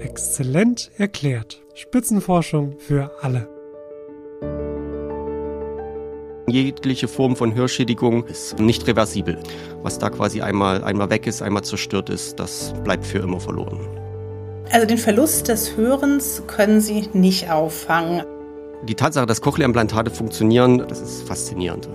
Exzellent 0.00 0.92
erklärt. 0.96 1.60
Spitzenforschung 1.74 2.78
für 2.78 3.10
alle. 3.20 3.48
Jegliche 6.48 7.08
Form 7.08 7.34
von 7.34 7.54
Hörschädigung 7.54 8.24
ist 8.24 8.58
nicht 8.60 8.86
reversibel. 8.86 9.38
Was 9.82 9.98
da 9.98 10.08
quasi 10.10 10.40
einmal, 10.40 10.84
einmal 10.84 11.10
weg 11.10 11.26
ist, 11.26 11.42
einmal 11.42 11.64
zerstört 11.64 12.10
ist, 12.10 12.38
das 12.38 12.74
bleibt 12.84 13.04
für 13.04 13.18
immer 13.18 13.40
verloren. 13.40 13.80
Also 14.70 14.86
den 14.86 14.98
Verlust 14.98 15.48
des 15.48 15.76
Hörens 15.76 16.42
können 16.46 16.80
Sie 16.80 17.08
nicht 17.12 17.50
auffangen. 17.50 18.24
Die 18.84 18.94
Tatsache, 18.94 19.26
dass 19.26 19.40
Cochlea-Implantate 19.40 20.12
funktionieren, 20.12 20.78
das 20.88 21.00
ist 21.00 21.26
faszinierend. 21.26 21.88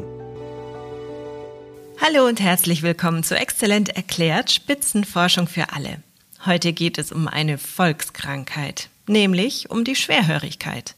Hallo 2.02 2.28
und 2.28 2.42
herzlich 2.42 2.84
willkommen 2.84 3.24
zu 3.24 3.36
Exzellent 3.38 3.96
erklärt 3.96 4.52
Spitzenforschung 4.52 5.48
für 5.48 5.72
alle. 5.74 6.04
Heute 6.46 6.74
geht 6.74 6.98
es 6.98 7.14
um 7.14 7.30
eine 7.30 7.58
Volkskrankheit, 7.58 8.90
nämlich 9.08 9.70
um 9.70 9.86
die 9.86 9.96
Schwerhörigkeit. 9.96 10.96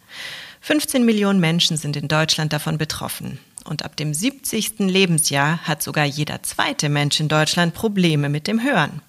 15 0.62 1.06
Millionen 1.06 1.40
Menschen 1.40 1.78
sind 1.78 1.96
in 1.96 2.08
Deutschland 2.08 2.52
davon 2.52 2.80
betroffen. 2.80 3.38
Und 3.64 3.86
ab 3.86 3.96
dem 3.96 4.12
70. 4.12 4.80
Lebensjahr 4.80 5.60
hat 5.60 5.84
sogar 5.84 6.05
jeder 6.05 6.42
zweite 6.42 6.90
Mensch 6.90 7.20
in 7.20 7.28
Deutschland 7.28 7.76
Probleme 7.76 8.28
mit 8.28 8.48
dem 8.48 8.64
Hören. 8.64 9.04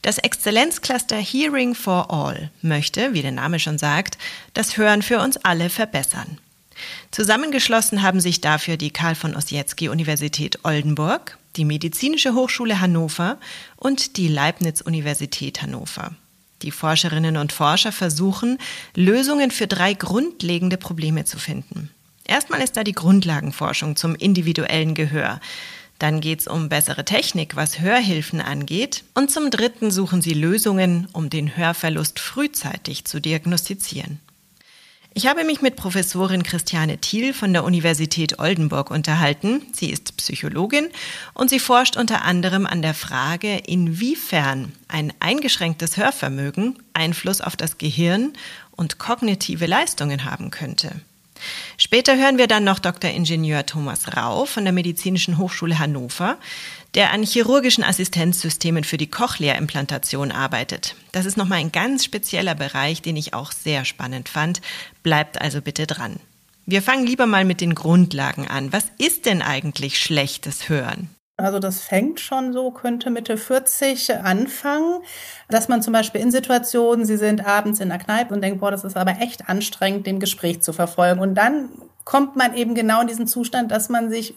Das 0.00 0.16
Exzellenzcluster 0.16 1.18
Hearing 1.18 1.74
for 1.74 2.10
All 2.10 2.50
möchte, 2.62 3.12
wie 3.12 3.22
der 3.22 3.32
Name 3.32 3.60
schon 3.60 3.76
sagt, 3.76 4.16
das 4.54 4.78
Hören 4.78 5.02
für 5.02 5.20
uns 5.20 5.36
alle 5.36 5.68
verbessern. 5.68 6.38
Zusammengeschlossen 7.10 8.02
haben 8.02 8.20
sich 8.20 8.40
dafür 8.40 8.76
die 8.76 8.90
Karl 8.90 9.14
von 9.14 9.36
Ossietzky 9.36 9.88
Universität 9.88 10.58
Oldenburg, 10.64 11.38
die 11.56 11.64
Medizinische 11.64 12.34
Hochschule 12.34 12.80
Hannover 12.80 13.38
und 13.76 14.16
die 14.16 14.28
Leibniz 14.28 14.80
Universität 14.80 15.62
Hannover. 15.62 16.12
Die 16.62 16.70
Forscherinnen 16.70 17.36
und 17.36 17.52
Forscher 17.52 17.92
versuchen, 17.92 18.58
Lösungen 18.94 19.50
für 19.50 19.66
drei 19.66 19.94
grundlegende 19.94 20.76
Probleme 20.76 21.24
zu 21.24 21.38
finden. 21.38 21.90
Erstmal 22.24 22.60
ist 22.62 22.76
da 22.76 22.84
die 22.84 22.92
Grundlagenforschung 22.92 23.96
zum 23.96 24.14
individuellen 24.14 24.94
Gehör. 24.94 25.40
Dann 25.98 26.20
geht 26.20 26.40
es 26.40 26.48
um 26.48 26.68
bessere 26.68 27.04
Technik, 27.04 27.56
was 27.56 27.80
Hörhilfen 27.80 28.40
angeht. 28.40 29.04
Und 29.14 29.30
zum 29.30 29.50
Dritten 29.50 29.90
suchen 29.90 30.22
sie 30.22 30.34
Lösungen, 30.34 31.08
um 31.12 31.30
den 31.30 31.56
Hörverlust 31.56 32.18
frühzeitig 32.18 33.04
zu 33.04 33.20
diagnostizieren. 33.20 34.20
Ich 35.14 35.26
habe 35.26 35.44
mich 35.44 35.60
mit 35.60 35.76
Professorin 35.76 36.42
Christiane 36.42 36.96
Thiel 36.96 37.34
von 37.34 37.52
der 37.52 37.64
Universität 37.64 38.38
Oldenburg 38.38 38.90
unterhalten. 38.90 39.60
Sie 39.74 39.90
ist 39.90 40.16
Psychologin 40.16 40.88
und 41.34 41.50
sie 41.50 41.58
forscht 41.58 41.98
unter 41.98 42.24
anderem 42.24 42.64
an 42.64 42.80
der 42.80 42.94
Frage, 42.94 43.58
inwiefern 43.58 44.72
ein 44.88 45.12
eingeschränktes 45.20 45.98
Hörvermögen 45.98 46.78
Einfluss 46.94 47.42
auf 47.42 47.56
das 47.56 47.76
Gehirn 47.76 48.32
und 48.70 48.98
kognitive 48.98 49.66
Leistungen 49.66 50.24
haben 50.24 50.50
könnte. 50.50 50.92
Später 51.76 52.16
hören 52.16 52.38
wir 52.38 52.46
dann 52.46 52.64
noch 52.64 52.78
Dr. 52.78 53.10
Ingenieur 53.10 53.66
Thomas 53.66 54.16
Rau 54.16 54.46
von 54.46 54.64
der 54.64 54.72
Medizinischen 54.72 55.36
Hochschule 55.36 55.78
Hannover, 55.78 56.38
der 56.94 57.12
an 57.12 57.22
chirurgischen 57.22 57.84
Assistenzsystemen 57.84 58.84
für 58.84 58.98
die 58.98 59.08
Cochlea-Implantation 59.08 60.30
arbeitet. 60.30 60.94
Das 61.12 61.26
ist 61.26 61.36
nochmal 61.36 61.58
ein 61.58 61.72
ganz 61.72 62.04
spezieller 62.04 62.54
Bereich, 62.54 63.02
den 63.02 63.16
ich 63.16 63.34
auch 63.34 63.52
sehr 63.52 63.84
spannend 63.84 64.28
fand. 64.28 64.60
Bleibt 65.02 65.40
also 65.40 65.62
bitte 65.62 65.86
dran. 65.86 66.16
Wir 66.66 66.82
fangen 66.82 67.06
lieber 67.06 67.26
mal 67.26 67.44
mit 67.44 67.60
den 67.60 67.74
Grundlagen 67.74 68.46
an. 68.46 68.72
Was 68.72 68.84
ist 68.98 69.26
denn 69.26 69.42
eigentlich 69.42 69.98
schlechtes 69.98 70.68
Hören? 70.68 71.08
Also 71.38 71.58
das 71.58 71.80
fängt 71.80 72.20
schon 72.20 72.52
so, 72.52 72.70
könnte 72.70 73.10
Mitte 73.10 73.36
40 73.36 74.16
anfangen, 74.16 75.00
dass 75.48 75.68
man 75.68 75.82
zum 75.82 75.92
Beispiel 75.92 76.20
in 76.20 76.30
Situationen, 76.30 77.04
Sie 77.04 77.16
sind 77.16 77.44
abends 77.44 77.80
in 77.80 77.88
der 77.88 77.98
Kneipe 77.98 78.34
und 78.34 78.42
denkt, 78.42 78.60
boah, 78.60 78.70
das 78.70 78.84
ist 78.84 78.96
aber 78.96 79.18
echt 79.20 79.48
anstrengend, 79.48 80.06
dem 80.06 80.20
Gespräch 80.20 80.60
zu 80.60 80.72
verfolgen. 80.72 81.20
Und 81.20 81.34
dann 81.34 81.70
kommt 82.04 82.36
man 82.36 82.54
eben 82.54 82.74
genau 82.74 83.00
in 83.00 83.08
diesen 83.08 83.26
Zustand, 83.26 83.72
dass 83.72 83.88
man 83.88 84.10
sich 84.10 84.34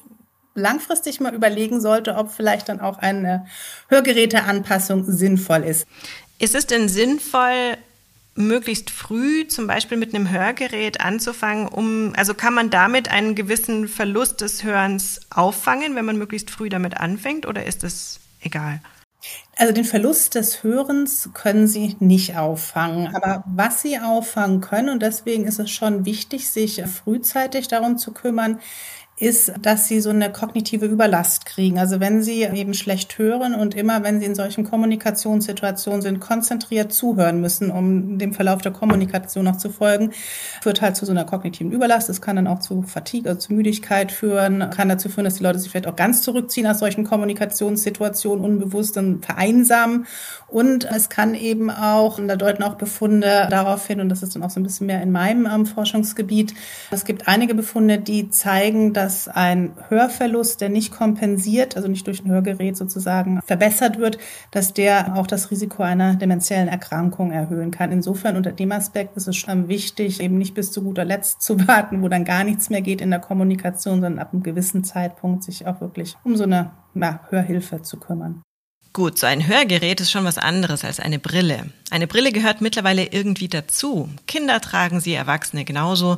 langfristig 0.56 1.20
mal 1.20 1.36
überlegen 1.36 1.82
sollte, 1.82 2.16
ob 2.16 2.32
vielleicht 2.32 2.70
dann 2.70 2.80
auch 2.80 2.98
eine 2.98 3.46
Hörgeräteanpassung 3.90 5.06
sinnvoll 5.06 5.64
ist. 5.64 5.86
Ist 6.40 6.56
es 6.56 6.66
denn 6.66 6.90
sinnvoll, 6.90 7.78
möglichst 8.36 8.90
früh 8.90 9.48
zum 9.48 9.68
Beispiel 9.68 9.98
mit 9.98 10.14
einem 10.14 10.30
Hörgerät 10.30 11.02
anzufangen, 11.02 11.68
um, 11.68 12.14
also 12.16 12.34
kann 12.34 12.54
man 12.54 12.70
damit 12.70 13.10
einen 13.10 13.36
gewissen 13.36 13.88
Verlust 13.88 14.42
des 14.42 14.64
Hörens 14.64 15.22
auffangen, 15.30 15.96
wenn 15.96 16.06
man 16.06 16.18
möglichst 16.18 16.52
früh 16.52 16.70
damit 16.70 16.98
anfängt, 16.98 17.46
oder 17.46 17.66
ist 17.66 17.84
das 17.84 18.20
egal? 18.42 18.82
Also 19.58 19.74
den 19.74 19.86
Verlust 19.86 20.36
des 20.36 20.64
Hörens 20.64 21.30
können 21.34 21.68
Sie 21.68 21.96
nicht 22.00 22.36
auffangen. 22.36 23.16
Aber 23.16 23.44
was 23.48 23.82
Sie 23.82 23.98
auffangen 24.00 24.60
können, 24.60 24.90
und 24.90 25.02
deswegen 25.02 25.46
ist 25.46 25.60
es 25.60 25.72
schon 25.72 26.06
wichtig, 26.06 26.50
sich 26.50 26.84
frühzeitig 26.84 27.70
darum 27.70 27.98
zu 27.98 28.12
kümmern, 28.12 28.60
ist, 29.18 29.54
dass 29.62 29.88
sie 29.88 30.02
so 30.02 30.10
eine 30.10 30.30
kognitive 30.30 30.86
Überlast 30.86 31.46
kriegen. 31.46 31.80
Also 31.80 32.02
wenn 32.02 32.22
sie 32.22 32.44
eben 32.44 32.74
schlecht 32.74 33.18
hören 33.18 33.56
und 33.56 33.74
immer, 33.74 34.04
wenn 34.04 34.20
sie 34.20 34.26
in 34.26 34.36
solchen 34.36 34.66
Kommunikationssituationen 34.66 36.02
sind, 36.02 36.20
konzentriert 36.20 36.92
zuhören 36.92 37.40
müssen, 37.40 37.72
um 37.72 38.18
dem 38.18 38.34
Verlauf 38.34 38.62
der 38.62 38.74
Kommunikation 38.74 39.46
noch 39.46 39.56
zu 39.56 39.70
folgen, 39.70 40.12
führt 40.62 40.82
halt 40.82 40.98
zu 40.98 41.06
so 41.06 41.14
einer 41.14 41.24
kognitiven 41.24 41.72
Überlast. 41.72 42.10
Es 42.10 42.22
kann 42.22 42.36
dann 42.36 42.48
auch 42.48 42.60
zu 42.60 42.82
Fatigue, 42.82 43.30
also 43.30 43.40
zu 43.40 43.54
Müdigkeit 43.54 44.12
führen, 44.12 44.70
kann 44.70 44.90
dazu 44.90 45.08
führen, 45.08 45.24
dass 45.24 45.36
die 45.36 45.44
Leute 45.44 45.60
sich 45.60 45.72
vielleicht 45.72 45.88
auch 45.88 45.96
ganz 45.96 46.22
zurückziehen 46.22 46.68
aus 46.68 46.80
solchen 46.80 47.06
Kommunikationssituationen, 47.06 48.44
unbewusst 48.44 48.98
dann 48.98 49.22
vereinsamen. 49.22 50.08
Und 50.48 50.84
es 50.84 51.08
kann 51.08 51.36
eben 51.36 51.70
auch, 51.70 52.18
und 52.18 52.28
da 52.28 52.36
deuten 52.36 52.64
auch 52.64 52.76
Befunde 52.76 53.48
darauf 53.50 53.88
hin, 53.88 54.02
und 54.02 54.10
das 54.10 54.24
ist 54.24 54.36
dann 54.36 54.44
auch 54.44 54.50
so 54.50 54.60
ein 54.60 54.64
bisschen 54.64 54.88
mehr 54.88 55.02
in 55.02 55.12
meinem 55.12 55.46
ähm, 55.46 55.66
Forschungsgebiet, 55.66 56.54
es 56.92 57.06
gibt 57.06 57.30
einige 57.30 57.56
Befunde, 57.56 57.98
die 57.98 58.30
zeigen, 58.30 58.94
dass 58.94 59.05
dass 59.06 59.28
ein 59.28 59.74
Hörverlust, 59.90 60.62
der 60.62 60.70
nicht 60.70 60.92
kompensiert, 60.92 61.76
also 61.76 61.88
nicht 61.88 62.08
durch 62.08 62.26
ein 62.26 62.32
Hörgerät 62.32 62.76
sozusagen 62.76 63.40
verbessert 63.46 64.00
wird, 64.00 64.18
dass 64.50 64.74
der 64.74 65.16
auch 65.16 65.28
das 65.28 65.52
Risiko 65.52 65.84
einer 65.84 66.16
dementiellen 66.16 66.68
Erkrankung 66.68 67.32
erhöhen 67.32 67.70
kann. 67.70 67.92
Insofern 67.92 68.36
unter 68.36 68.52
dem 68.52 68.72
Aspekt 68.72 69.16
ist 69.16 69.28
es 69.28 69.36
schon 69.36 69.68
wichtig, 69.68 70.22
eben 70.22 70.40
nicht 70.40 70.56
bis 70.56 70.72
zu 70.72 70.82
guter 70.82 71.06
Letzt 71.06 71.44
zu 71.44 71.68
warten, 71.68 72.02
wo 72.02 72.08
dann 72.08 72.26
gar 72.26 72.44
nichts 72.44 72.72
mehr 72.72 72.82
geht 72.82 73.00
in 73.00 73.12
der 73.12 73.20
Kommunikation, 73.20 74.02
sondern 74.02 74.18
ab 74.18 74.34
einem 74.34 74.42
gewissen 74.42 74.84
Zeitpunkt 74.84 75.44
sich 75.44 75.68
auch 75.68 75.82
wirklich 75.82 76.16
um 76.24 76.36
so 76.36 76.46
eine 76.46 76.72
ja, 76.96 77.20
Hörhilfe 77.30 77.84
zu 77.84 78.00
kümmern. 78.00 78.42
Gut, 78.96 79.20
so 79.20 79.28
ein 79.28 79.46
Hörgerät 79.46 80.00
ist 80.00 80.10
schon 80.10 80.24
was 80.24 80.38
anderes 80.38 80.86
als 80.86 81.02
eine 81.02 81.20
Brille. 81.20 81.70
Eine 81.90 82.08
Brille 82.08 82.32
gehört 82.32 82.62
mittlerweile 82.62 83.08
irgendwie 83.08 83.50
dazu. 83.50 84.10
Kinder 84.26 84.62
tragen 84.62 85.02
sie, 85.02 85.14
Erwachsene 85.14 85.66
genauso. 85.66 86.18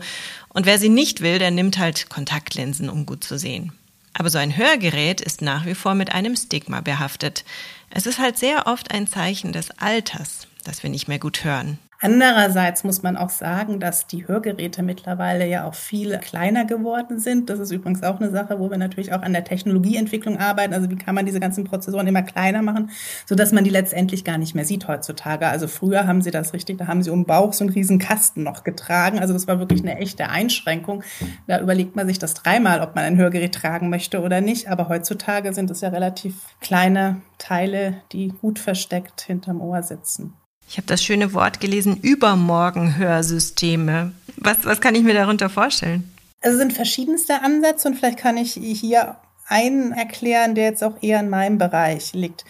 Und 0.49 0.67
wer 0.67 0.77
sie 0.77 0.89
nicht 0.89 1.21
will, 1.21 1.39
der 1.39 1.49
nimmt 1.49 1.79
halt 1.79 2.07
Kontaktlinsen, 2.07 2.87
um 2.87 3.07
gut 3.07 3.23
zu 3.23 3.39
sehen. 3.39 3.71
Aber 4.13 4.29
so 4.29 4.37
ein 4.37 4.55
Hörgerät 4.55 5.21
ist 5.21 5.41
nach 5.41 5.65
wie 5.65 5.73
vor 5.73 5.95
mit 5.95 6.11
einem 6.13 6.35
Stigma 6.35 6.81
behaftet. 6.81 7.45
Es 7.89 8.05
ist 8.05 8.19
halt 8.19 8.37
sehr 8.37 8.67
oft 8.67 8.91
ein 8.91 9.07
Zeichen 9.07 9.53
des 9.53 9.71
Alters, 9.71 10.45
dass 10.63 10.83
wir 10.83 10.91
nicht 10.91 11.07
mehr 11.07 11.17
gut 11.17 11.43
hören. 11.43 11.79
Andererseits 11.99 12.83
muss 12.83 13.01
man 13.01 13.17
auch 13.17 13.31
sagen, 13.31 13.79
dass 13.79 14.05
die 14.05 14.27
Hörgeräte 14.27 14.83
mittlerweile 14.83 15.47
ja 15.47 15.65
auch 15.65 15.73
viel 15.73 16.17
kleiner 16.19 16.65
geworden 16.65 17.19
sind. 17.19 17.49
Das 17.49 17.59
ist 17.59 17.71
übrigens 17.71 18.03
auch 18.03 18.19
eine 18.19 18.29
Sache, 18.29 18.59
wo 18.59 18.69
wir 18.69 18.77
natürlich 18.77 19.13
auch 19.13 19.23
an 19.23 19.33
der 19.33 19.43
Technologieentwicklung 19.43 20.37
arbeiten. 20.37 20.75
Also 20.75 20.91
wie 20.91 20.95
kann 20.95 21.15
man 21.15 21.25
diese 21.25 21.39
ganzen 21.39 21.63
Prozessoren 21.63 22.05
immer 22.05 22.21
kleiner 22.21 22.61
machen, 22.61 22.91
sodass 23.25 23.51
man 23.51 23.63
die 23.63 23.71
letztendlich 23.71 24.23
gar 24.23 24.37
nicht 24.37 24.53
mehr 24.53 24.65
sieht 24.65 24.87
heutzutage. 24.87 25.47
Also 25.47 25.67
früher 25.67 26.05
haben 26.05 26.21
sie 26.21 26.29
das 26.29 26.53
richtig, 26.53 26.77
da 26.77 26.85
haben 26.85 27.01
sie 27.01 27.09
um 27.09 27.21
den 27.21 27.25
Bauch 27.25 27.53
so 27.53 27.63
einen 27.63 27.73
riesen 27.73 27.97
Kasten 27.97 28.43
noch 28.43 28.63
getragen. 28.63 29.17
Also 29.17 29.33
das 29.33 29.47
war 29.47 29.57
wirklich 29.57 29.81
eine 29.81 29.97
echte 29.97 30.29
Einschränkung. 30.29 31.03
Da 31.47 31.59
überlegt 31.59 31.95
man 31.95 32.07
sich 32.07 32.19
das 32.19 32.35
dreimal, 32.35 32.81
ob 32.81 32.93
man 32.93 33.05
ein 33.05 33.17
Hörgerät 33.17 33.55
tragen 33.55 33.89
möchte 33.89 34.21
oder 34.21 34.39
nicht. 34.39 34.69
Aber 34.69 34.87
heutzutage 34.87 35.51
sind 35.51 35.71
es 35.71 35.81
ja 35.81 35.89
relativ 35.89 36.35
kleine 36.61 37.21
Teile, 37.39 37.95
die 38.11 38.27
gut 38.27 38.59
versteckt 38.59 39.21
hinterm 39.21 39.61
Ohr 39.61 39.81
sitzen. 39.81 40.35
Ich 40.67 40.77
habe 40.77 40.87
das 40.87 41.03
schöne 41.03 41.33
Wort 41.33 41.59
gelesen, 41.59 41.97
Übermorgenhörsysteme. 42.01 44.13
Was, 44.35 44.65
was 44.65 44.81
kann 44.81 44.95
ich 44.95 45.03
mir 45.03 45.13
darunter 45.13 45.49
vorstellen? 45.49 46.11
Also 46.41 46.57
sind 46.57 46.73
verschiedenste 46.73 47.41
Ansätze 47.41 47.87
und 47.87 47.95
vielleicht 47.95 48.19
kann 48.19 48.37
ich 48.37 48.53
hier 48.53 49.17
einen 49.47 49.93
erklären, 49.93 50.55
der 50.55 50.65
jetzt 50.65 50.83
auch 50.83 51.01
eher 51.01 51.21
in 51.21 51.29
meinem 51.29 51.57
Bereich 51.57 52.13
liegt. 52.13 52.45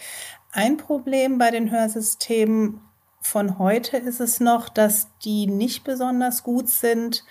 Ein 0.52 0.76
Problem 0.76 1.38
bei 1.38 1.50
den 1.50 1.70
Hörsystemen 1.70 2.80
von 3.20 3.58
heute 3.58 3.98
ist 3.98 4.20
es 4.20 4.40
noch, 4.40 4.68
dass 4.68 5.08
die 5.24 5.46
nicht 5.46 5.84
besonders 5.84 6.42
gut 6.42 6.68
sind, 6.68 7.24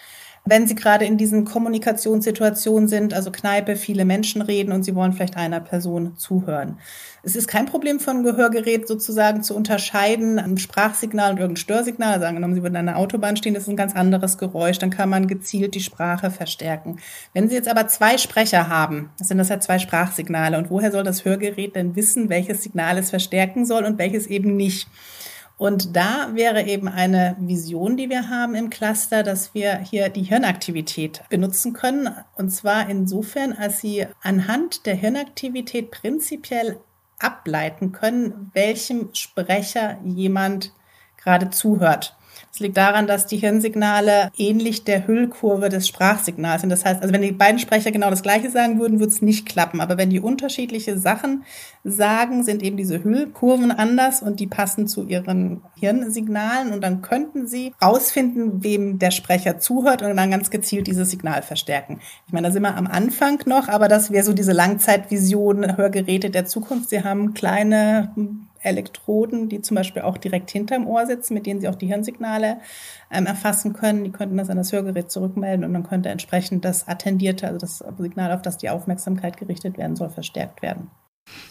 wenn 0.50 0.68
Sie 0.68 0.76
gerade 0.76 1.06
in 1.06 1.18
diesen 1.18 1.46
Kommunikationssituationen 1.46 2.88
sind, 2.88 3.14
also 3.14 3.32
Kneipe, 3.32 3.76
viele 3.76 4.06
Menschen 4.06 4.42
reden 4.42 4.72
und 4.72 4.84
Sie 4.84 4.96
wollen 4.96 5.14
vielleicht 5.14 5.38
einer 5.38 5.60
Person 5.60 6.18
zuhören. 6.18 6.78
Es 7.24 7.36
ist 7.36 7.48
kein 7.48 7.66
Problem 7.66 8.00
von 8.00 8.24
Gehörgerät 8.24 8.88
sozusagen 8.88 9.44
zu 9.44 9.54
unterscheiden, 9.54 10.40
ein 10.40 10.58
Sprachsignal 10.58 11.32
und 11.32 11.40
irgendein 11.40 11.62
Störsignal. 11.62 12.14
Also 12.14 12.26
angenommen, 12.26 12.56
Sie 12.56 12.64
würden 12.64 12.78
an 12.78 12.88
einer 12.88 12.98
Autobahn 12.98 13.36
stehen, 13.36 13.54
das 13.54 13.64
ist 13.64 13.70
ein 13.70 13.76
ganz 13.76 13.96
anderes 13.96 14.38
Geräusch, 14.38 14.80
dann 14.80 14.92
kann 14.92 15.10
man 15.10 15.28
gezielt 15.28 15.76
die 15.76 15.82
Sprache 15.82 16.32
verstärken. 16.32 17.00
Wenn 17.34 17.50
Sie 17.50 17.56
jetzt 17.56 17.68
aber 17.68 17.88
zwei 17.88 18.18
Sprecher 18.18 18.70
haben, 18.70 19.10
sind 19.22 19.40
das 19.40 19.50
ja 19.50 19.60
zwei 19.60 19.80
Sprachsignale 19.80 20.58
und 20.58 20.70
woher 20.70 20.92
soll 20.92 21.04
das 21.04 21.26
Hörgerät 21.26 21.76
denn 21.76 21.96
wissen, 21.98 22.30
welches 22.30 22.64
Signal 22.64 22.98
es 22.98 23.10
verstärken 23.10 23.66
soll 23.66 23.84
und 23.84 23.98
welches 23.98 24.28
eben 24.28 24.56
nicht? 24.56 24.88
Und 25.58 25.96
da 25.96 26.36
wäre 26.36 26.64
eben 26.64 26.88
eine 26.88 27.36
Vision, 27.40 27.98
die 27.98 28.10
wir 28.10 28.30
haben 28.30 28.54
im 28.54 28.70
Cluster, 28.70 29.24
dass 29.24 29.56
wir 29.56 29.78
hier 29.80 30.10
die 30.10 30.22
Hirnaktivität 30.22 31.24
benutzen 31.30 31.74
können. 31.74 32.10
Und 32.36 32.52
zwar 32.52 32.88
insofern, 32.90 33.54
als 33.54 33.82
Sie 33.82 34.06
anhand 34.22 34.86
der 34.86 34.96
Hirnaktivität 34.96 35.90
prinzipiell 35.90 36.80
ableiten 37.20 37.92
können, 37.92 38.52
welchem 38.54 39.10
Sprecher 39.14 39.98
jemand 40.04 40.74
gerade 41.18 41.50
zuhört. 41.50 42.17
Das 42.58 42.64
liegt 42.64 42.78
daran, 42.78 43.06
dass 43.06 43.28
die 43.28 43.38
Hirnsignale 43.38 44.32
ähnlich 44.36 44.84
der 44.84 45.06
Hüllkurve 45.06 45.70
des 45.70 45.88
Sprachsignals 45.88 46.62
sind. 46.62 46.72
Das 46.72 46.86
heißt, 46.86 47.04
also 47.04 47.14
wenn 47.14 47.22
die 47.22 47.32
beiden 47.32 47.60
Sprecher 47.60 47.92
genau 47.92 48.10
das 48.10 48.24
Gleiche 48.24 48.50
sagen 48.50 48.80
würden, 48.80 49.00
würde 49.00 49.14
es 49.14 49.22
nicht 49.22 49.48
klappen. 49.48 49.80
Aber 49.80 50.00
wenn 50.00 50.10
die 50.10 50.20
unterschiedliche 50.20 50.98
Sachen 50.98 51.44
sagen, 51.84 52.44
sind 52.44 52.64
eben 52.64 52.76
diese 52.76 53.04
Hüllkurven 53.04 53.70
anders 53.70 54.24
und 54.24 54.40
die 54.40 54.48
passen 54.48 54.88
zu 54.88 55.06
ihren 55.06 55.62
Hirnsignalen 55.80 56.74
und 56.74 56.82
dann 56.82 57.04
könnten 57.04 57.46
sie 57.46 57.74
rausfinden, 57.80 58.64
wem 58.64 58.98
der 58.98 59.12
Sprecher 59.12 59.60
zuhört 59.60 60.02
und 60.02 60.18
dann 60.18 60.32
ganz 60.32 60.50
gezielt 60.50 60.88
dieses 60.88 61.12
Signal 61.12 61.44
verstärken. 61.44 62.00
Ich 62.26 62.34
meine, 62.34 62.48
da 62.48 62.52
sind 62.52 62.64
wir 62.64 62.76
am 62.76 62.88
Anfang 62.88 63.40
noch, 63.46 63.68
aber 63.68 63.88
das 63.88 64.10
wäre 64.10 64.24
so 64.24 64.34
diese 64.34 64.54
Langzeitvision, 64.54 65.78
Hörgeräte 65.78 66.32
der 66.32 66.48
Zukunft. 66.48 66.90
Sie 66.90 67.04
haben 67.04 67.36
kleine 67.36 68.16
Elektroden, 68.68 69.50
die 69.50 69.62
zum 69.62 69.76
Beispiel 69.76 70.04
auch 70.04 70.18
direkt 70.18 70.52
hinterm 70.52 70.88
Ohr 70.88 71.06
sitzen, 71.06 71.34
mit 71.34 71.46
denen 71.46 71.60
sie 71.60 71.68
auch 71.68 71.76
die 71.76 71.88
Hirnsignale 71.88 72.60
ähm, 73.12 73.26
erfassen 73.26 73.74
können. 73.74 74.04
Die 74.04 74.12
könnten 74.12 74.38
das 74.38 74.50
an 74.50 74.58
das 74.58 74.72
Hörgerät 74.72 75.12
zurückmelden 75.12 75.66
und 75.66 75.74
dann 75.74 75.88
könnte 75.88 76.10
entsprechend 76.10 76.66
das 76.66 76.88
attendierte, 76.88 77.48
also 77.48 77.60
das 77.60 77.84
Signal, 77.98 78.32
auf 78.32 78.42
das 78.42 78.58
die 78.58 78.70
Aufmerksamkeit 78.70 79.38
gerichtet 79.38 79.78
werden 79.78 79.96
soll, 79.96 80.10
verstärkt 80.10 80.62
werden. 80.62 80.90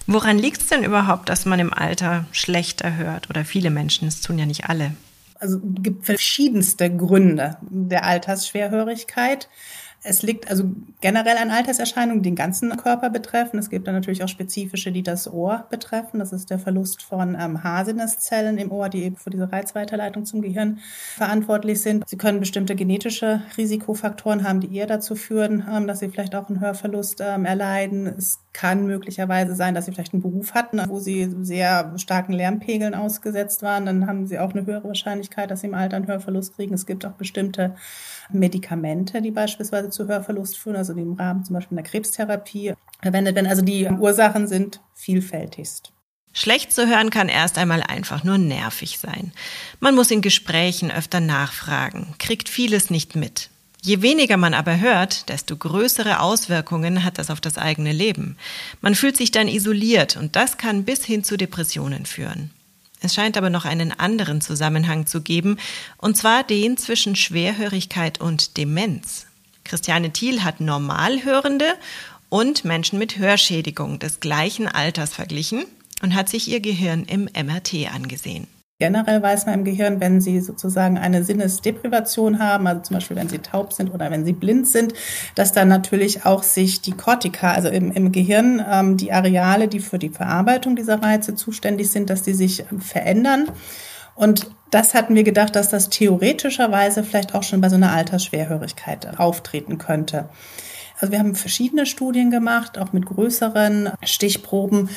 Woran 0.06 0.38
liegt 0.38 0.62
es 0.62 0.68
denn 0.68 0.84
überhaupt, 0.84 1.28
dass 1.28 1.44
man 1.46 1.58
im 1.58 1.72
Alter 1.72 2.24
schlechter 2.32 2.96
hört? 2.96 3.28
Oder 3.28 3.44
viele 3.44 3.70
Menschen, 3.70 4.08
es 4.08 4.20
tun 4.20 4.38
ja 4.38 4.46
nicht 4.46 4.66
alle. 4.66 4.92
Also 5.38 5.58
es 5.58 5.82
gibt 5.82 6.06
verschiedenste 6.06 6.94
Gründe 6.94 7.56
der 7.60 8.04
Altersschwerhörigkeit. 8.04 9.48
Es 10.02 10.22
liegt 10.22 10.48
also 10.50 10.70
generell 11.00 11.36
an 11.36 11.50
Alterserscheinungen, 11.50 12.22
die 12.22 12.30
den 12.30 12.36
ganzen 12.36 12.76
Körper 12.76 13.10
betreffen. 13.10 13.58
Es 13.58 13.70
gibt 13.70 13.86
dann 13.86 13.94
natürlich 13.94 14.22
auch 14.22 14.28
spezifische, 14.28 14.92
die 14.92 15.02
das 15.02 15.32
Ohr 15.32 15.66
betreffen. 15.70 16.20
Das 16.20 16.32
ist 16.32 16.50
der 16.50 16.58
Verlust 16.58 17.02
von 17.02 17.36
ähm, 17.38 17.64
Haarsinneszellen 17.64 18.58
im 18.58 18.70
Ohr, 18.70 18.88
die 18.88 19.02
eben 19.02 19.16
für 19.16 19.30
diese 19.30 19.50
Reizweiterleitung 19.50 20.24
zum 20.24 20.42
Gehirn 20.42 20.78
verantwortlich 21.16 21.82
sind. 21.82 22.08
Sie 22.08 22.16
können 22.16 22.40
bestimmte 22.40 22.76
genetische 22.76 23.42
Risikofaktoren 23.56 24.46
haben, 24.46 24.60
die 24.60 24.74
eher 24.76 24.86
dazu 24.86 25.16
führen, 25.16 25.64
ähm, 25.68 25.86
dass 25.86 25.98
sie 25.98 26.08
vielleicht 26.08 26.34
auch 26.34 26.48
einen 26.48 26.60
Hörverlust 26.60 27.20
ähm, 27.20 27.44
erleiden. 27.44 28.06
Es 28.06 28.40
kann 28.52 28.86
möglicherweise 28.86 29.54
sein, 29.54 29.74
dass 29.74 29.84
sie 29.84 29.92
vielleicht 29.92 30.14
einen 30.14 30.22
Beruf 30.22 30.54
hatten, 30.54 30.80
wo 30.88 30.98
sie 30.98 31.30
sehr 31.42 31.92
starken 31.98 32.32
Lärmpegeln 32.32 32.94
ausgesetzt 32.94 33.62
waren. 33.62 33.84
Dann 33.84 34.06
haben 34.06 34.26
sie 34.26 34.38
auch 34.38 34.54
eine 34.54 34.64
höhere 34.64 34.88
Wahrscheinlichkeit, 34.88 35.50
dass 35.50 35.60
sie 35.60 35.66
im 35.66 35.74
Alter 35.74 35.96
einen 35.96 36.06
Hörverlust 36.06 36.56
kriegen. 36.56 36.74
Es 36.74 36.86
gibt 36.86 37.04
auch 37.04 37.12
bestimmte 37.12 37.74
Medikamente, 38.30 39.20
die 39.20 39.30
beispielsweise 39.30 39.85
zu 39.90 40.06
Hörverlust 40.08 40.56
führen, 40.56 40.76
also 40.76 40.94
die 40.94 41.02
im 41.02 41.14
Rahmen 41.14 41.44
zum 41.44 41.54
Beispiel 41.54 41.78
einer 41.78 41.86
Krebstherapie 41.86 42.74
verwendet 43.02 43.34
werden. 43.34 43.46
Also 43.46 43.62
die 43.62 43.86
Ursachen 43.86 44.48
sind 44.48 44.80
vielfältigst. 44.94 45.92
Schlecht 46.32 46.72
zu 46.72 46.86
hören 46.86 47.08
kann 47.08 47.30
erst 47.30 47.56
einmal 47.56 47.82
einfach 47.82 48.22
nur 48.22 48.36
nervig 48.36 48.98
sein. 48.98 49.32
Man 49.80 49.94
muss 49.94 50.10
in 50.10 50.20
Gesprächen 50.20 50.90
öfter 50.90 51.20
nachfragen, 51.20 52.14
kriegt 52.18 52.50
vieles 52.50 52.90
nicht 52.90 53.16
mit. 53.16 53.48
Je 53.82 54.02
weniger 54.02 54.36
man 54.36 54.52
aber 54.52 54.78
hört, 54.78 55.28
desto 55.28 55.56
größere 55.56 56.20
Auswirkungen 56.20 57.04
hat 57.04 57.18
das 57.18 57.30
auf 57.30 57.40
das 57.40 57.56
eigene 57.56 57.92
Leben. 57.92 58.36
Man 58.80 58.94
fühlt 58.94 59.16
sich 59.16 59.30
dann 59.30 59.48
isoliert 59.48 60.16
und 60.16 60.36
das 60.36 60.58
kann 60.58 60.84
bis 60.84 61.04
hin 61.04 61.24
zu 61.24 61.36
Depressionen 61.36 62.04
führen. 62.04 62.50
Es 63.00 63.14
scheint 63.14 63.36
aber 63.36 63.48
noch 63.48 63.64
einen 63.64 63.92
anderen 63.92 64.40
Zusammenhang 64.40 65.06
zu 65.06 65.20
geben, 65.20 65.58
und 65.98 66.16
zwar 66.16 66.42
den 66.42 66.76
zwischen 66.76 67.14
Schwerhörigkeit 67.14 68.20
und 68.20 68.56
Demenz. 68.56 69.25
Christiane 69.66 70.10
Thiel 70.10 70.44
hat 70.44 70.60
Normalhörende 70.60 71.66
und 72.28 72.64
Menschen 72.64 72.98
mit 72.98 73.18
Hörschädigung 73.18 73.98
des 73.98 74.20
gleichen 74.20 74.68
Alters 74.68 75.12
verglichen 75.12 75.64
und 76.02 76.14
hat 76.14 76.28
sich 76.28 76.48
ihr 76.48 76.60
Gehirn 76.60 77.04
im 77.04 77.24
MRT 77.24 77.94
angesehen. 77.94 78.46
Generell 78.78 79.22
weiß 79.22 79.46
man 79.46 79.54
im 79.54 79.64
Gehirn, 79.64 80.00
wenn 80.00 80.20
Sie 80.20 80.38
sozusagen 80.40 80.98
eine 80.98 81.24
Sinnesdeprivation 81.24 82.38
haben, 82.40 82.66
also 82.66 82.82
zum 82.82 82.96
Beispiel 82.96 83.16
wenn 83.16 83.30
Sie 83.30 83.38
taub 83.38 83.72
sind 83.72 83.88
oder 83.94 84.10
wenn 84.10 84.26
Sie 84.26 84.34
blind 84.34 84.68
sind, 84.68 84.92
dass 85.34 85.52
dann 85.52 85.68
natürlich 85.68 86.26
auch 86.26 86.42
sich 86.42 86.82
die 86.82 86.92
Kortika, 86.92 87.52
also 87.52 87.68
im, 87.68 87.90
im 87.90 88.12
Gehirn, 88.12 88.62
ähm, 88.70 88.98
die 88.98 89.12
Areale, 89.12 89.68
die 89.68 89.80
für 89.80 89.98
die 89.98 90.10
Verarbeitung 90.10 90.76
dieser 90.76 91.02
Reize 91.02 91.34
zuständig 91.34 91.90
sind, 91.90 92.10
dass 92.10 92.22
die 92.22 92.34
sich 92.34 92.64
ähm, 92.70 92.82
verändern. 92.82 93.46
Und 94.14 94.50
das 94.76 94.92
hatten 94.92 95.14
wir 95.14 95.22
gedacht, 95.24 95.56
dass 95.56 95.70
das 95.70 95.88
theoretischerweise 95.88 97.02
vielleicht 97.02 97.34
auch 97.34 97.42
schon 97.42 97.62
bei 97.62 97.70
so 97.70 97.76
einer 97.76 97.92
Altersschwerhörigkeit 97.92 99.18
auftreten 99.18 99.78
könnte. 99.78 100.28
Also 101.00 101.12
wir 101.12 101.18
haben 101.18 101.34
verschiedene 101.34 101.86
Studien 101.86 102.30
gemacht, 102.30 102.76
auch 102.76 102.92
mit 102.92 103.06
größeren 103.06 103.92
Stichproben, 104.04 104.90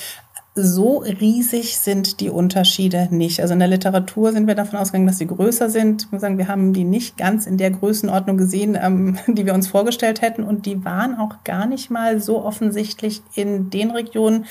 so 0.63 0.99
riesig 0.99 1.77
sind 1.77 2.19
die 2.19 2.29
Unterschiede 2.29 3.07
nicht. 3.11 3.41
Also 3.41 3.53
in 3.53 3.59
der 3.59 3.67
Literatur 3.67 4.31
sind 4.31 4.47
wir 4.47 4.55
davon 4.55 4.79
ausgegangen, 4.79 5.07
dass 5.07 5.17
sie 5.17 5.27
größer 5.27 5.69
sind. 5.69 6.03
Ich 6.03 6.11
muss 6.11 6.21
sagen, 6.21 6.37
wir 6.37 6.47
haben 6.47 6.73
die 6.73 6.83
nicht 6.83 7.17
ganz 7.17 7.45
in 7.45 7.57
der 7.57 7.71
Größenordnung 7.71 8.37
gesehen, 8.37 8.77
ähm, 8.81 9.17
die 9.27 9.45
wir 9.45 9.53
uns 9.53 9.67
vorgestellt 9.67 10.21
hätten. 10.21 10.43
Und 10.43 10.65
die 10.65 10.85
waren 10.85 11.17
auch 11.17 11.43
gar 11.43 11.65
nicht 11.65 11.89
mal 11.89 12.19
so 12.19 12.43
offensichtlich 12.43 13.21
in 13.35 13.69
den 13.69 13.91
Regionen, 13.91 14.45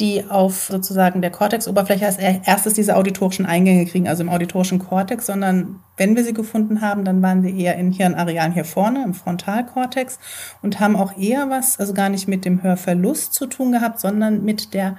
die 0.00 0.24
auf 0.28 0.68
sozusagen 0.70 1.22
der 1.22 1.30
Cortex-Oberfläche 1.30 2.06
als 2.06 2.18
erstes 2.18 2.74
diese 2.74 2.96
auditorischen 2.96 3.46
Eingänge 3.46 3.86
kriegen, 3.86 4.08
also 4.08 4.22
im 4.22 4.28
auditorischen 4.28 4.78
Kortex, 4.78 5.26
sondern 5.26 5.80
wenn 5.98 6.16
wir 6.16 6.24
sie 6.24 6.32
gefunden 6.32 6.80
haben, 6.80 7.04
dann 7.04 7.20
waren 7.22 7.42
sie 7.42 7.60
eher 7.60 7.76
in 7.76 7.92
Hirnarealen 7.92 8.52
hier 8.52 8.64
vorne, 8.64 9.02
im 9.04 9.14
Frontalkortex 9.14 10.18
und 10.62 10.80
haben 10.80 10.96
auch 10.96 11.18
eher 11.18 11.50
was, 11.50 11.78
also 11.78 11.92
gar 11.92 12.08
nicht 12.08 12.28
mit 12.28 12.44
dem 12.44 12.62
Hörverlust 12.62 13.34
zu 13.34 13.46
tun 13.46 13.72
gehabt, 13.72 14.00
sondern 14.00 14.44
mit 14.44 14.72
der 14.74 14.96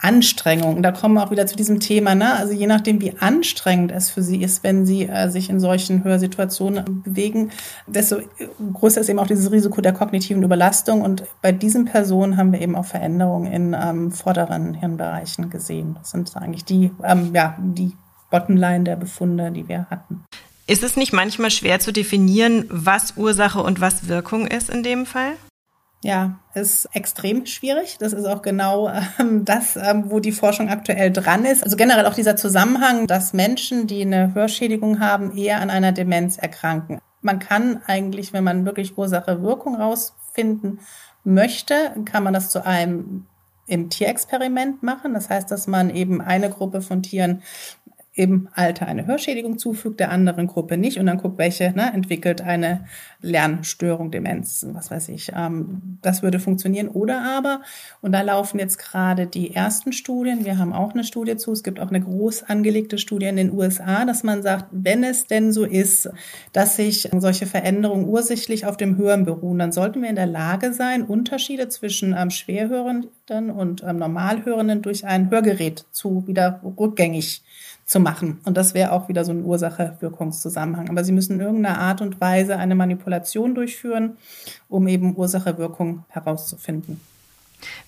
Anstrengung. 0.00 0.82
Da 0.82 0.92
kommen 0.92 1.14
wir 1.14 1.24
auch 1.24 1.30
wieder 1.30 1.46
zu 1.46 1.56
diesem 1.56 1.80
Thema, 1.80 2.14
ne? 2.14 2.34
Also 2.34 2.52
je 2.52 2.66
nachdem, 2.66 3.00
wie 3.00 3.16
anstrengend 3.18 3.92
es 3.92 4.10
für 4.10 4.22
sie 4.22 4.42
ist, 4.42 4.64
wenn 4.64 4.86
sie 4.86 5.08
äh, 5.08 5.28
sich 5.28 5.50
in 5.50 5.60
solchen 5.60 6.04
Hörsituationen 6.04 7.02
bewegen, 7.02 7.50
desto 7.86 8.16
größer 8.72 9.00
ist 9.00 9.08
eben 9.08 9.18
auch 9.18 9.26
dieses 9.26 9.50
Risiko 9.52 9.80
der 9.80 9.92
kognitiven 9.92 10.42
Überlastung. 10.42 11.02
Und 11.02 11.24
bei 11.42 11.52
diesen 11.52 11.84
Personen 11.84 12.36
haben 12.36 12.52
wir 12.52 12.60
eben 12.60 12.76
auch 12.76 12.86
Veränderungen 12.86 13.52
in 13.52 13.76
ähm, 13.80 14.12
vorderen 14.12 14.74
Hirnbereichen 14.74 15.50
gesehen. 15.50 15.96
Das 15.98 16.10
sind 16.10 16.34
eigentlich 16.36 16.64
die, 16.64 16.90
ähm, 17.04 17.30
ja, 17.34 17.56
die 17.58 17.92
Bottomline 18.30 18.84
der 18.84 18.96
Befunde, 18.96 19.50
die 19.50 19.68
wir 19.68 19.86
hatten. 19.90 20.24
Ist 20.66 20.84
es 20.84 20.96
nicht 20.96 21.12
manchmal 21.12 21.50
schwer 21.50 21.80
zu 21.80 21.92
definieren, 21.92 22.64
was 22.70 23.16
Ursache 23.16 23.60
und 23.60 23.80
was 23.80 24.08
Wirkung 24.08 24.46
ist 24.46 24.70
in 24.70 24.82
dem 24.82 25.04
Fall? 25.04 25.32
Ja, 26.02 26.40
ist 26.54 26.88
extrem 26.94 27.44
schwierig. 27.44 27.98
Das 27.98 28.14
ist 28.14 28.24
auch 28.24 28.40
genau 28.40 28.90
ähm, 29.18 29.44
das, 29.44 29.76
ähm, 29.76 30.04
wo 30.06 30.18
die 30.20 30.32
Forschung 30.32 30.70
aktuell 30.70 31.12
dran 31.12 31.44
ist. 31.44 31.62
Also 31.62 31.76
generell 31.76 32.06
auch 32.06 32.14
dieser 32.14 32.36
Zusammenhang, 32.36 33.06
dass 33.06 33.34
Menschen, 33.34 33.86
die 33.86 34.02
eine 34.02 34.34
Hörschädigung 34.34 35.00
haben, 35.00 35.36
eher 35.36 35.60
an 35.60 35.68
einer 35.68 35.92
Demenz 35.92 36.38
erkranken. 36.38 37.00
Man 37.20 37.38
kann 37.38 37.82
eigentlich, 37.86 38.32
wenn 38.32 38.44
man 38.44 38.64
wirklich 38.64 38.96
Ursache-Wirkung 38.96 39.74
rausfinden 39.76 40.80
möchte, 41.22 41.74
kann 42.06 42.24
man 42.24 42.32
das 42.32 42.48
zu 42.48 42.64
einem 42.64 43.26
im 43.66 43.88
Tierexperiment 43.88 44.82
machen. 44.82 45.14
Das 45.14 45.30
heißt, 45.30 45.50
dass 45.50 45.66
man 45.66 45.90
eben 45.90 46.20
eine 46.20 46.50
Gruppe 46.50 46.82
von 46.82 47.02
Tieren 47.02 47.42
im 48.12 48.48
Alter 48.54 48.86
eine 48.86 49.06
Hörschädigung 49.06 49.58
zufügt, 49.58 50.00
der 50.00 50.10
anderen 50.10 50.48
Gruppe 50.48 50.76
nicht 50.76 50.98
und 50.98 51.06
dann 51.06 51.18
guckt, 51.18 51.38
welche 51.38 51.70
ne, 51.70 51.92
entwickelt 51.94 52.40
eine 52.40 52.84
Lernstörung, 53.22 54.10
Demenz, 54.10 54.66
was 54.72 54.90
weiß 54.90 55.10
ich. 55.10 55.30
Ähm, 55.34 55.98
das 56.02 56.22
würde 56.22 56.40
funktionieren. 56.40 56.88
Oder 56.88 57.22
aber, 57.22 57.62
und 58.00 58.10
da 58.12 58.22
laufen 58.22 58.58
jetzt 58.58 58.78
gerade 58.78 59.28
die 59.28 59.54
ersten 59.54 59.92
Studien, 59.92 60.44
wir 60.44 60.58
haben 60.58 60.72
auch 60.72 60.92
eine 60.92 61.04
Studie 61.04 61.36
zu, 61.36 61.52
es 61.52 61.62
gibt 61.62 61.78
auch 61.78 61.90
eine 61.90 62.00
groß 62.00 62.42
angelegte 62.44 62.98
Studie 62.98 63.26
in 63.26 63.36
den 63.36 63.52
USA, 63.52 64.04
dass 64.04 64.24
man 64.24 64.42
sagt, 64.42 64.66
wenn 64.72 65.04
es 65.04 65.26
denn 65.28 65.52
so 65.52 65.64
ist, 65.64 66.10
dass 66.52 66.76
sich 66.76 67.08
solche 67.16 67.46
Veränderungen 67.46 68.06
ursächlich 68.06 68.66
auf 68.66 68.76
dem 68.76 68.96
Hören 68.96 69.24
beruhen, 69.24 69.60
dann 69.60 69.70
sollten 69.70 70.02
wir 70.02 70.10
in 70.10 70.16
der 70.16 70.26
Lage 70.26 70.72
sein, 70.72 71.04
Unterschiede 71.04 71.68
zwischen 71.68 72.16
ähm, 72.18 72.30
Schwerhörenden 72.30 73.50
und 73.50 73.84
ähm, 73.84 73.98
Normalhörenden 73.98 74.82
durch 74.82 75.04
ein 75.04 75.30
Hörgerät 75.30 75.84
zu 75.92 76.26
wieder 76.26 76.60
rückgängig 76.76 77.44
zu 77.90 77.98
machen. 77.98 78.38
Und 78.44 78.56
das 78.56 78.72
wäre 78.72 78.92
auch 78.92 79.08
wieder 79.08 79.24
so 79.24 79.32
ein 79.32 79.44
Ursache-Wirkungszusammenhang. 79.44 80.88
Aber 80.88 81.02
Sie 81.02 81.10
müssen 81.10 81.34
in 81.34 81.40
irgendeiner 81.40 81.80
Art 81.80 82.00
und 82.00 82.20
Weise 82.20 82.56
eine 82.56 82.76
Manipulation 82.76 83.56
durchführen, 83.56 84.16
um 84.68 84.86
eben 84.86 85.16
Ursache-Wirkung 85.16 86.04
herauszufinden. 86.08 87.00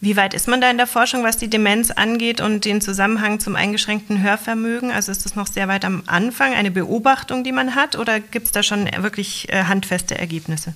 Wie 0.01 0.17
weit 0.17 0.35
ist 0.35 0.49
man 0.49 0.61
da 0.61 0.69
in 0.71 0.77
der 0.77 0.89
Forschung, 0.89 1.23
was 1.23 1.37
die 1.37 1.49
Demenz 1.49 1.93
angeht 1.93 2.41
und 2.41 2.65
den 2.65 2.81
Zusammenhang 2.81 3.39
zum 3.39 3.55
eingeschränkten 3.55 4.23
Hörvermögen? 4.23 4.91
Also 4.91 5.13
ist 5.13 5.25
das 5.25 5.37
noch 5.37 5.47
sehr 5.47 5.69
weit 5.69 5.85
am 5.85 6.03
Anfang, 6.07 6.53
eine 6.53 6.73
Beobachtung, 6.73 7.45
die 7.45 7.53
man 7.53 7.77
hat, 7.77 7.97
oder 7.97 8.19
gibt 8.19 8.47
es 8.47 8.53
da 8.53 8.65
schon 8.65 8.91
wirklich 8.99 9.51
äh, 9.53 9.65
handfeste 9.65 10.19
Ergebnisse? 10.19 10.75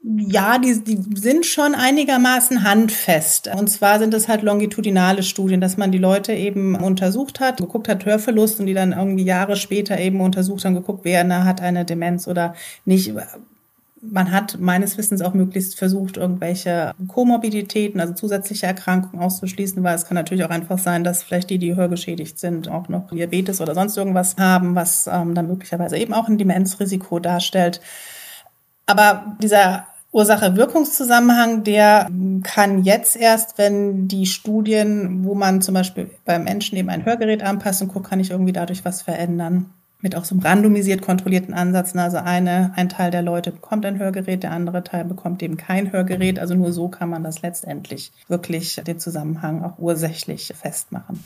Ja, 0.00 0.58
die, 0.58 0.82
die 0.84 0.98
sind 1.18 1.44
schon 1.44 1.74
einigermaßen 1.74 2.62
handfest. 2.62 3.48
Und 3.52 3.68
zwar 3.68 3.98
sind 3.98 4.14
es 4.14 4.28
halt 4.28 4.42
longitudinale 4.42 5.24
Studien, 5.24 5.60
dass 5.60 5.76
man 5.76 5.90
die 5.90 5.98
Leute 5.98 6.32
eben 6.32 6.76
untersucht 6.76 7.40
hat, 7.40 7.58
geguckt 7.58 7.88
hat, 7.88 8.04
Hörverlust 8.06 8.60
und 8.60 8.66
die 8.66 8.74
dann 8.74 8.92
irgendwie 8.92 9.24
Jahre 9.24 9.56
später 9.56 9.98
eben 9.98 10.20
untersucht 10.20 10.64
haben, 10.64 10.74
geguckt, 10.74 11.00
wer 11.04 11.44
hat 11.44 11.60
eine 11.60 11.84
Demenz 11.84 12.28
oder 12.28 12.54
nicht. 12.84 13.12
Man 14.00 14.30
hat 14.30 14.58
meines 14.60 14.96
Wissens 14.96 15.20
auch 15.20 15.34
möglichst 15.34 15.76
versucht, 15.76 16.16
irgendwelche 16.16 16.94
Komorbiditäten, 17.08 18.00
also 18.00 18.14
zusätzliche 18.14 18.66
Erkrankungen 18.66 19.20
auszuschließen, 19.20 19.82
weil 19.82 19.96
es 19.96 20.06
kann 20.06 20.14
natürlich 20.14 20.44
auch 20.44 20.50
einfach 20.50 20.78
sein, 20.78 21.02
dass 21.02 21.24
vielleicht 21.24 21.50
die, 21.50 21.58
die 21.58 21.74
hörgeschädigt 21.74 22.38
sind, 22.38 22.68
auch 22.68 22.88
noch 22.88 23.10
Diabetes 23.10 23.60
oder 23.60 23.74
sonst 23.74 23.96
irgendwas 23.96 24.36
haben, 24.36 24.76
was 24.76 25.08
ähm, 25.08 25.34
dann 25.34 25.48
möglicherweise 25.48 25.98
eben 25.98 26.14
auch 26.14 26.28
ein 26.28 26.38
Demenzrisiko 26.38 27.18
darstellt. 27.18 27.80
Aber 28.86 29.36
dieser 29.42 29.87
Ursache-Wirkungszusammenhang, 30.12 31.64
der 31.64 32.08
kann 32.42 32.82
jetzt 32.82 33.14
erst, 33.14 33.58
wenn 33.58 34.08
die 34.08 34.26
Studien, 34.26 35.24
wo 35.24 35.34
man 35.34 35.60
zum 35.60 35.74
Beispiel 35.74 36.10
beim 36.24 36.44
Menschen 36.44 36.78
eben 36.78 36.88
ein 36.88 37.04
Hörgerät 37.04 37.42
anpasst 37.42 37.82
und 37.82 37.88
guckt, 37.88 38.08
kann 38.08 38.20
ich 38.20 38.30
irgendwie 38.30 38.52
dadurch 38.52 38.84
was 38.84 39.02
verändern. 39.02 39.70
Mit 40.00 40.14
auch 40.14 40.24
so 40.24 40.34
einem 40.34 40.42
randomisiert 40.42 41.02
kontrollierten 41.02 41.52
Ansatz. 41.52 41.94
Also 41.96 42.18
eine, 42.18 42.72
ein 42.76 42.88
Teil 42.88 43.10
der 43.10 43.22
Leute 43.22 43.50
bekommt 43.50 43.84
ein 43.84 43.98
Hörgerät, 43.98 44.44
der 44.44 44.52
andere 44.52 44.84
Teil 44.84 45.04
bekommt 45.04 45.42
eben 45.42 45.56
kein 45.56 45.92
Hörgerät. 45.92 46.38
Also 46.38 46.54
nur 46.54 46.72
so 46.72 46.88
kann 46.88 47.10
man 47.10 47.24
das 47.24 47.42
letztendlich 47.42 48.12
wirklich 48.28 48.80
den 48.86 49.00
Zusammenhang 49.00 49.64
auch 49.64 49.78
ursächlich 49.78 50.52
festmachen. 50.56 51.24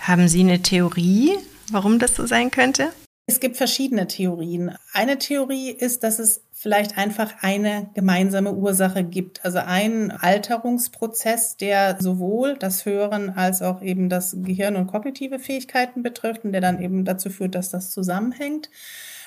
Haben 0.00 0.28
Sie 0.28 0.40
eine 0.40 0.62
Theorie, 0.62 1.32
warum 1.70 1.98
das 1.98 2.14
so 2.14 2.26
sein 2.26 2.50
könnte? 2.50 2.88
Es 3.26 3.40
gibt 3.40 3.56
verschiedene 3.56 4.06
Theorien. 4.06 4.72
Eine 4.92 5.18
Theorie 5.18 5.70
ist, 5.70 6.02
dass 6.04 6.18
es 6.18 6.40
vielleicht 6.66 6.98
einfach 6.98 7.32
eine 7.42 7.90
gemeinsame 7.94 8.52
Ursache 8.52 9.04
gibt. 9.04 9.44
Also 9.44 9.58
ein 9.58 10.10
Alterungsprozess, 10.10 11.56
der 11.56 11.96
sowohl 12.00 12.56
das 12.58 12.84
Hören 12.84 13.30
als 13.30 13.62
auch 13.62 13.82
eben 13.82 14.08
das 14.08 14.36
Gehirn 14.42 14.74
und 14.74 14.88
kognitive 14.88 15.38
Fähigkeiten 15.38 16.02
betrifft 16.02 16.44
und 16.44 16.50
der 16.50 16.60
dann 16.60 16.82
eben 16.82 17.04
dazu 17.04 17.30
führt, 17.30 17.54
dass 17.54 17.70
das 17.70 17.92
zusammenhängt. 17.92 18.68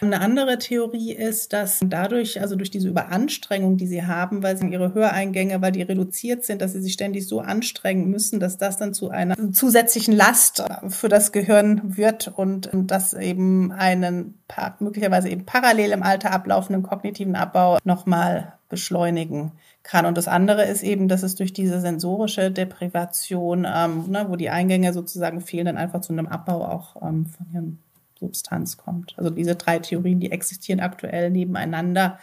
Eine 0.01 0.21
andere 0.21 0.57
Theorie 0.57 1.11
ist, 1.11 1.51
dass 1.53 1.79
dadurch, 1.83 2.39
also 2.39 2.55
durch 2.55 2.71
diese 2.71 2.87
Überanstrengung, 2.87 3.77
die 3.77 3.87
sie 3.87 4.05
haben, 4.05 4.41
weil 4.43 4.57
sie 4.57 4.67
ihre 4.67 4.93
Höreingänge, 4.93 5.61
weil 5.61 5.73
die 5.73 5.81
reduziert 5.81 6.45
sind, 6.45 6.61
dass 6.61 6.73
sie 6.73 6.81
sich 6.81 6.93
ständig 6.93 7.27
so 7.27 7.41
anstrengen 7.41 8.09
müssen, 8.09 8.39
dass 8.39 8.57
das 8.57 8.77
dann 8.77 8.93
zu 8.93 9.09
einer 9.09 9.35
zusätzlichen 9.51 10.15
Last 10.15 10.63
für 10.87 11.09
das 11.09 11.31
Gehirn 11.31 11.97
wird 11.97 12.27
und 12.27 12.69
das 12.73 13.13
eben 13.13 13.71
einen 13.71 14.35
möglicherweise 14.79 15.29
eben 15.29 15.45
parallel 15.45 15.91
im 15.91 16.03
Alter 16.03 16.31
ablaufenden 16.31 16.83
kognitiven 16.83 17.35
Abbau 17.35 17.77
nochmal 17.83 18.53
beschleunigen 18.69 19.51
kann. 19.83 20.05
Und 20.05 20.17
das 20.17 20.27
andere 20.27 20.65
ist 20.65 20.83
eben, 20.83 21.07
dass 21.07 21.23
es 21.23 21.35
durch 21.35 21.53
diese 21.53 21.81
sensorische 21.81 22.51
Deprivation, 22.51 23.67
ähm, 23.67 24.09
ne, 24.09 24.25
wo 24.29 24.35
die 24.35 24.49
Eingänge 24.49 24.93
sozusagen 24.93 25.41
fehlen, 25.41 25.65
dann 25.65 25.77
einfach 25.77 26.01
zu 26.01 26.13
einem 26.13 26.27
Abbau 26.27 26.63
auch 26.65 27.01
ähm, 27.01 27.25
von 27.25 27.47
ihren 27.53 27.79
Substanz 28.19 28.77
kommt. 28.77 29.13
Also 29.17 29.29
diese 29.29 29.55
drei 29.55 29.79
Theorien, 29.79 30.19
die 30.19 30.31
existieren 30.31 30.79
aktuell 30.79 31.29
nebeneinander. 31.29 32.19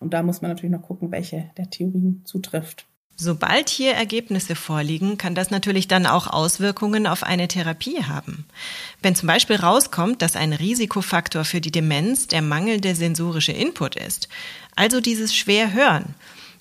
Und 0.00 0.14
da 0.14 0.22
muss 0.22 0.42
man 0.42 0.50
natürlich 0.50 0.72
noch 0.72 0.82
gucken, 0.82 1.10
welche 1.10 1.50
der 1.56 1.70
Theorien 1.70 2.22
zutrifft. 2.24 2.86
Sobald 3.16 3.68
hier 3.68 3.92
Ergebnisse 3.92 4.56
vorliegen, 4.56 5.18
kann 5.18 5.34
das 5.34 5.50
natürlich 5.50 5.86
dann 5.86 6.06
auch 6.06 6.26
Auswirkungen 6.26 7.06
auf 7.06 7.22
eine 7.22 7.46
Therapie 7.46 8.02
haben. 8.02 8.46
Wenn 9.00 9.14
zum 9.14 9.26
Beispiel 9.26 9.56
rauskommt, 9.56 10.22
dass 10.22 10.34
ein 10.34 10.52
Risikofaktor 10.52 11.44
für 11.44 11.60
die 11.60 11.70
Demenz 11.70 12.26
der 12.26 12.42
mangelnde 12.42 12.94
sensorische 12.94 13.52
Input 13.52 13.96
ist, 13.96 14.28
also 14.74 15.00
dieses 15.00 15.36
Schwerhören, 15.36 16.14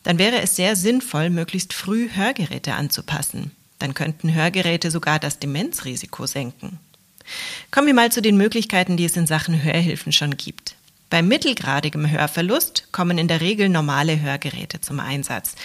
dann 0.03 0.19
wäre 0.19 0.41
es 0.41 0.55
sehr 0.55 0.75
sinnvoll, 0.75 1.29
möglichst 1.29 1.73
früh 1.73 2.09
Hörgeräte 2.11 2.73
anzupassen. 2.73 3.51
Dann 3.79 3.93
könnten 3.93 4.33
Hörgeräte 4.33 4.91
sogar 4.91 5.19
das 5.19 5.39
Demenzrisiko 5.39 6.27
senken. 6.27 6.79
Kommen 7.71 7.87
wir 7.87 7.93
mal 7.93 8.11
zu 8.11 8.21
den 8.21 8.37
Möglichkeiten, 8.37 8.97
die 8.97 9.05
es 9.05 9.17
in 9.17 9.27
Sachen 9.27 9.63
Hörhilfen 9.63 10.11
schon 10.11 10.37
gibt. 10.37 10.75
Bei 11.11 11.21
mittelgradigem 11.21 12.09
Hörverlust 12.09 12.87
kommen 12.93 13.17
in 13.17 13.27
der 13.27 13.41
Regel 13.41 13.67
normale 13.67 14.21
Hörgeräte 14.21 14.79
zum 14.79 15.01
Einsatz. 15.01 15.55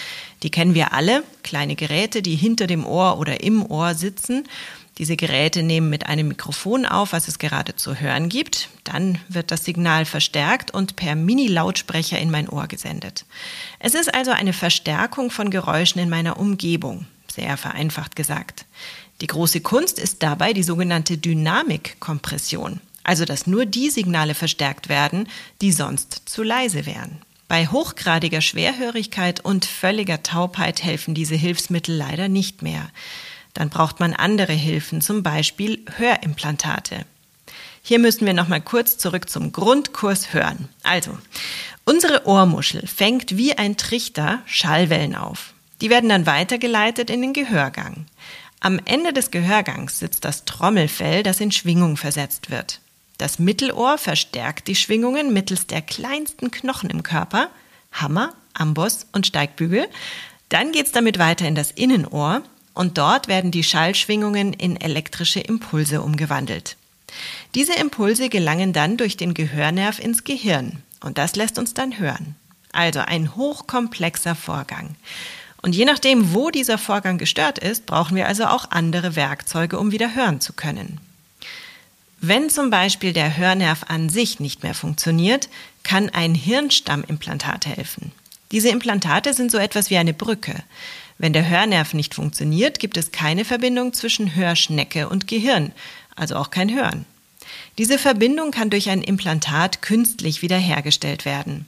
Die 0.42 0.50
kennen 0.50 0.75
wir 0.75 0.92
alle, 0.92 1.22
kleine 1.44 1.76
Geräte, 1.76 2.20
die 2.20 2.34
hinter 2.34 2.66
dem 2.66 2.84
Ohr 2.84 3.18
oder 3.20 3.42
im 3.42 3.64
Ohr 3.64 3.94
sitzen. 3.94 4.48
Diese 4.98 5.14
Geräte 5.14 5.62
nehmen 5.62 5.88
mit 5.88 6.06
einem 6.06 6.26
Mikrofon 6.26 6.84
auf, 6.84 7.12
was 7.12 7.28
es 7.28 7.38
gerade 7.38 7.76
zu 7.76 8.00
hören 8.00 8.28
gibt. 8.28 8.70
Dann 8.82 9.20
wird 9.28 9.52
das 9.52 9.64
Signal 9.64 10.04
verstärkt 10.04 10.72
und 10.72 10.96
per 10.96 11.14
Mini-Lautsprecher 11.14 12.18
in 12.18 12.32
mein 12.32 12.48
Ohr 12.48 12.66
gesendet. 12.66 13.25
Es 13.78 13.94
ist 13.94 14.12
also 14.12 14.32
eine 14.32 14.52
Verstärkung 14.52 15.30
von 15.30 15.50
Geräuschen 15.50 16.00
in 16.00 16.08
meiner 16.08 16.40
Umgebung, 16.40 17.06
sehr 17.32 17.56
vereinfacht 17.56 18.16
gesagt. 18.16 18.64
Die 19.20 19.26
große 19.26 19.61
Kunst 19.61 19.99
ist 19.99 20.23
dabei 20.23 20.52
die 20.52 20.62
sogenannte 20.62 21.16
Dynamikkompression, 21.16 22.80
also 23.02 23.25
dass 23.25 23.46
nur 23.46 23.64
die 23.64 23.90
Signale 23.90 24.35
verstärkt 24.35 24.88
werden, 24.88 25.28
die 25.61 25.73
sonst 25.73 26.23
zu 26.26 26.42
leise 26.42 26.87
wären. 26.87 27.23
Bei 27.49 27.66
hochgradiger 27.66 28.40
Schwerhörigkeit 28.40 29.44
und 29.44 29.64
völliger 29.64 30.23
Taubheit 30.23 30.82
helfen 30.82 31.14
diese 31.14 31.37
Hilfsmittel 31.37 31.94
leider 31.94 32.28
nicht 32.28 32.62
mehr. 32.62 32.90
Dann 33.54 33.70
braucht 33.70 34.00
man 34.00 34.12
andere 34.12 34.52
Hilfen, 34.52 35.00
zum 35.00 35.23
Beispiel 35.23 35.85
Hörimplantate. 35.96 37.06
Hier 37.82 38.00
müssen 38.00 38.26
wir 38.26 38.35
nochmal 38.35 38.61
kurz 38.61 38.99
zurück 38.99 39.30
zum 39.30 39.52
Grundkurs 39.52 40.35
hören. 40.35 40.68
Also, 40.82 41.16
unsere 41.85 42.26
Ohrmuschel 42.26 42.85
fängt 42.87 43.37
wie 43.37 43.56
ein 43.56 43.76
Trichter 43.76 44.42
Schallwellen 44.44 45.14
auf. 45.14 45.54
Die 45.80 45.88
werden 45.88 46.08
dann 46.08 46.26
weitergeleitet 46.26 47.11
in 47.11 47.23
den 47.23 47.32
Gehörgang. 47.32 48.06
Am 48.60 48.80
Ende 48.84 49.12
des 49.12 49.30
Gehörgangs 49.30 49.98
sitzt 49.98 50.25
das 50.25 50.44
Trommelfell, 50.44 51.22
das 51.22 51.40
in 51.40 51.52
Schwingung 51.52 51.96
versetzt 51.96 52.50
wird. 52.50 52.80
Das 53.18 53.38
Mittelohr 53.38 53.98
verstärkt 53.98 54.68
die 54.68 54.75
Schwingungen 54.76 55.32
mittels 55.32 55.66
der 55.66 55.82
kleinsten 55.82 56.50
Knochen 56.50 56.90
im 56.90 57.02
Körper, 57.02 57.48
Hammer, 57.92 58.34
Amboss 58.52 59.06
und 59.12 59.26
Steigbügel. 59.26 59.88
Dann 60.48 60.72
geht's 60.72 60.92
damit 60.92 61.18
weiter 61.18 61.46
in 61.46 61.54
das 61.54 61.70
Innenohr 61.70 62.42
und 62.75 62.98
dort 62.98 63.28
werden 63.28 63.50
die 63.50 63.64
Schallschwingungen 63.64 64.52
in 64.52 64.78
elektrische 64.78 65.40
Impulse 65.40 66.02
umgewandelt. 66.02 66.76
Diese 67.54 67.75
Impulse 67.75 68.28
gelangen 68.28 68.72
dann 68.72 68.96
durch 68.96 69.16
den 69.16 69.32
Gehörnerv 69.32 69.98
ins 69.98 70.25
Gehirn 70.25 70.82
und 71.00 71.18
das 71.18 71.36
lässt 71.36 71.58
uns 71.58 71.72
dann 71.72 71.98
hören. 71.98 72.36
Also 72.72 73.00
ein 73.00 73.34
hochkomplexer 73.34 74.34
Vorgang. 74.34 74.96
Und 75.62 75.75
je 75.75 75.84
nachdem, 75.84 76.34
wo 76.34 76.50
dieser 76.50 76.78
Vorgang 76.78 77.18
gestört 77.18 77.58
ist, 77.58 77.86
brauchen 77.86 78.16
wir 78.16 78.28
also 78.28 78.46
auch 78.46 78.70
andere 78.70 79.16
Werkzeuge, 79.16 79.78
um 79.78 79.90
wieder 79.90 80.14
hören 80.14 80.40
zu 80.40 80.52
können. 80.52 81.00
Wenn 82.20 82.50
zum 82.50 82.70
Beispiel 82.70 83.12
der 83.12 83.36
Hörnerv 83.36 83.84
an 83.88 84.08
sich 84.08 84.40
nicht 84.40 84.62
mehr 84.62 84.75
funktioniert, 84.75 85.48
kann 85.82 86.08
ein 86.10 86.34
Hirnstammimplantat 86.34 87.66
helfen. 87.66 88.12
Diese 88.52 88.68
Implantate 88.68 89.34
sind 89.34 89.50
so 89.50 89.58
etwas 89.58 89.90
wie 89.90 89.96
eine 89.96 90.14
Brücke. 90.14 90.62
Wenn 91.18 91.32
der 91.32 91.48
Hörnerv 91.48 91.94
nicht 91.94 92.14
funktioniert, 92.14 92.78
gibt 92.78 92.96
es 92.96 93.12
keine 93.12 93.44
Verbindung 93.44 93.92
zwischen 93.92 94.34
Hörschnecke 94.34 95.08
und 95.08 95.26
Gehirn, 95.26 95.72
also 96.14 96.36
auch 96.36 96.50
kein 96.50 96.75
Hören. 96.75 97.06
Diese 97.78 97.98
Verbindung 97.98 98.50
kann 98.50 98.70
durch 98.70 98.88
ein 98.88 99.02
Implantat 99.02 99.82
künstlich 99.82 100.42
wiederhergestellt 100.42 101.25
werden. 101.25 101.66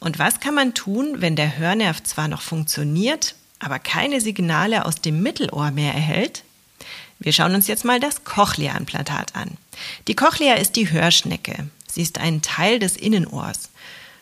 Und 0.00 0.18
was 0.18 0.40
kann 0.40 0.54
man 0.54 0.74
tun, 0.74 1.16
wenn 1.20 1.36
der 1.36 1.58
Hörnerv 1.58 2.02
zwar 2.02 2.26
noch 2.26 2.40
funktioniert, 2.40 3.34
aber 3.58 3.78
keine 3.78 4.20
Signale 4.20 4.86
aus 4.86 4.96
dem 4.96 5.22
Mittelohr 5.22 5.70
mehr 5.70 5.94
erhält? 5.94 6.42
Wir 7.18 7.34
schauen 7.34 7.54
uns 7.54 7.66
jetzt 7.66 7.84
mal 7.84 8.00
das 8.00 8.24
Cochlea-Implantat 8.24 9.36
an. 9.36 9.58
Die 10.08 10.16
Cochlea 10.16 10.54
ist 10.54 10.76
die 10.76 10.90
Hörschnecke. 10.90 11.68
Sie 11.86 12.00
ist 12.00 12.18
ein 12.18 12.40
Teil 12.40 12.78
des 12.78 12.96
Innenohrs. 12.96 13.70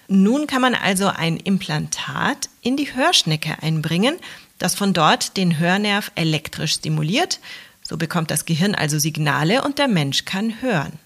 Nun 0.09 0.49
kann 0.49 0.63
man 0.63 0.75
also 0.75 1.07
ein 1.07 1.37
Implantat 1.37 2.49
in 2.61 2.77
die 2.77 2.95
Hörschnecke 2.95 3.63
einbringen, 3.63 4.17
das 4.59 4.75
von 4.75 4.93
dort 4.93 5.37
den 5.37 5.59
Hörnerv 5.59 6.11
elektrisch 6.17 6.73
stimuliert. 6.73 7.39
So 7.89 7.97
bekommt 7.97 8.33
das 8.33 8.47
Gehirn 8.47 8.75
also 8.75 8.99
Signale 8.99 9.63
und 9.63 9.79
der 9.79 9.87
Mensch 9.87 10.25
kann 10.25 10.61
hören. 10.61 10.99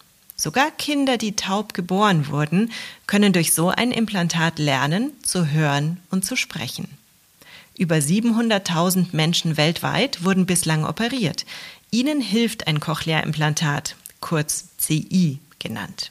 Sogar 0.42 0.72
Kinder, 0.72 1.18
die 1.18 1.36
taub 1.36 1.72
geboren 1.72 2.26
wurden, 2.26 2.72
können 3.06 3.32
durch 3.32 3.52
so 3.54 3.68
ein 3.68 3.92
Implantat 3.92 4.58
lernen, 4.58 5.12
zu 5.22 5.52
hören 5.52 6.00
und 6.10 6.24
zu 6.24 6.34
sprechen. 6.34 6.88
Über 7.78 7.94
700.000 7.98 9.10
Menschen 9.12 9.56
weltweit 9.56 10.24
wurden 10.24 10.44
bislang 10.44 10.84
operiert. 10.84 11.46
Ihnen 11.92 12.20
hilft 12.20 12.66
ein 12.66 12.80
Cochlea-Implantat, 12.80 13.94
kurz 14.18 14.76
CI 14.78 15.38
genannt. 15.60 16.10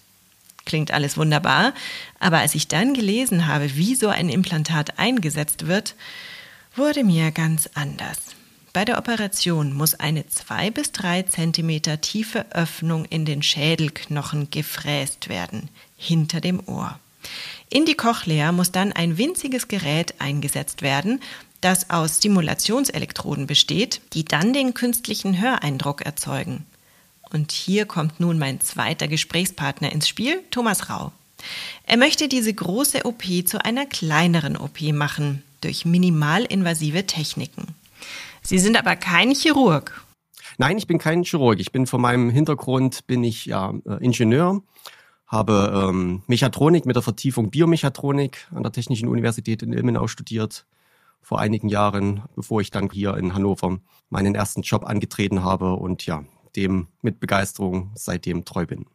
Klingt 0.63 0.91
alles 0.91 1.17
wunderbar, 1.17 1.73
aber 2.21 2.37
als 2.37 2.55
ich 2.55 2.69
dann 2.69 2.93
gelesen 2.93 3.47
habe, 3.47 3.75
wie 3.75 3.95
so 3.95 4.07
ein 4.07 4.29
Implantat 4.29 4.97
eingesetzt 4.97 5.67
wird, 5.67 5.95
wurde 6.77 7.03
mir 7.03 7.31
ganz 7.31 7.69
anders. 7.73 8.17
Bei 8.73 8.85
der 8.85 8.97
Operation 8.97 9.73
muss 9.73 9.95
eine 9.95 10.27
zwei 10.27 10.71
bis 10.71 10.93
drei 10.93 11.23
Zentimeter 11.23 11.99
tiefe 11.99 12.45
Öffnung 12.51 13.03
in 13.03 13.25
den 13.25 13.43
Schädelknochen 13.43 14.49
gefräst 14.49 15.27
werden, 15.27 15.67
hinter 15.97 16.39
dem 16.39 16.65
Ohr. 16.67 16.97
In 17.69 17.85
die 17.85 17.95
Cochlea 17.95 18.53
muss 18.53 18.71
dann 18.71 18.93
ein 18.93 19.17
winziges 19.17 19.67
Gerät 19.67 20.15
eingesetzt 20.19 20.81
werden, 20.81 21.21
das 21.59 21.89
aus 21.89 22.17
Stimulationselektroden 22.17 23.45
besteht, 23.45 24.01
die 24.13 24.23
dann 24.23 24.53
den 24.53 24.73
künstlichen 24.73 25.41
Höreindruck 25.41 26.01
erzeugen. 26.01 26.65
Und 27.29 27.51
hier 27.51 27.85
kommt 27.85 28.21
nun 28.21 28.39
mein 28.39 28.61
zweiter 28.61 29.09
Gesprächspartner 29.09 29.91
ins 29.91 30.07
Spiel, 30.07 30.41
Thomas 30.49 30.89
Rau. 30.89 31.11
Er 31.85 31.97
möchte 31.97 32.29
diese 32.29 32.53
große 32.53 33.05
OP 33.05 33.23
zu 33.45 33.63
einer 33.63 33.85
kleineren 33.85 34.55
OP 34.55 34.81
machen, 34.93 35.43
durch 35.59 35.85
minimalinvasive 35.85 37.05
Techniken. 37.05 37.75
Sie 38.41 38.59
sind 38.59 38.77
aber 38.77 38.95
kein 38.95 39.31
Chirurg. 39.33 40.05
Nein, 40.57 40.77
ich 40.77 40.87
bin 40.87 40.97
kein 40.97 41.23
Chirurg. 41.23 41.59
Ich 41.59 41.71
bin 41.71 41.87
von 41.87 42.01
meinem 42.01 42.29
Hintergrund 42.29 43.07
bin 43.07 43.23
ich 43.23 43.45
ja 43.45 43.73
äh, 43.85 44.03
Ingenieur, 44.03 44.61
habe 45.27 45.87
ähm, 45.89 46.23
Mechatronik 46.27 46.85
mit 46.85 46.95
der 46.95 47.03
Vertiefung 47.03 47.49
Biomechatronik 47.49 48.47
an 48.53 48.63
der 48.63 48.71
Technischen 48.71 49.07
Universität 49.07 49.63
in 49.63 49.73
Ilmenau 49.73 50.07
studiert 50.07 50.65
vor 51.21 51.39
einigen 51.39 51.69
Jahren, 51.69 52.23
bevor 52.35 52.61
ich 52.61 52.71
dann 52.71 52.89
hier 52.91 53.15
in 53.15 53.33
Hannover 53.33 53.79
meinen 54.09 54.35
ersten 54.35 54.61
Job 54.61 54.85
angetreten 54.85 55.43
habe 55.43 55.73
und 55.73 56.05
ja, 56.05 56.23
dem 56.55 56.87
mit 57.01 57.19
Begeisterung 57.19 57.91
seitdem 57.95 58.43
treu 58.43 58.65
bin. 58.65 58.85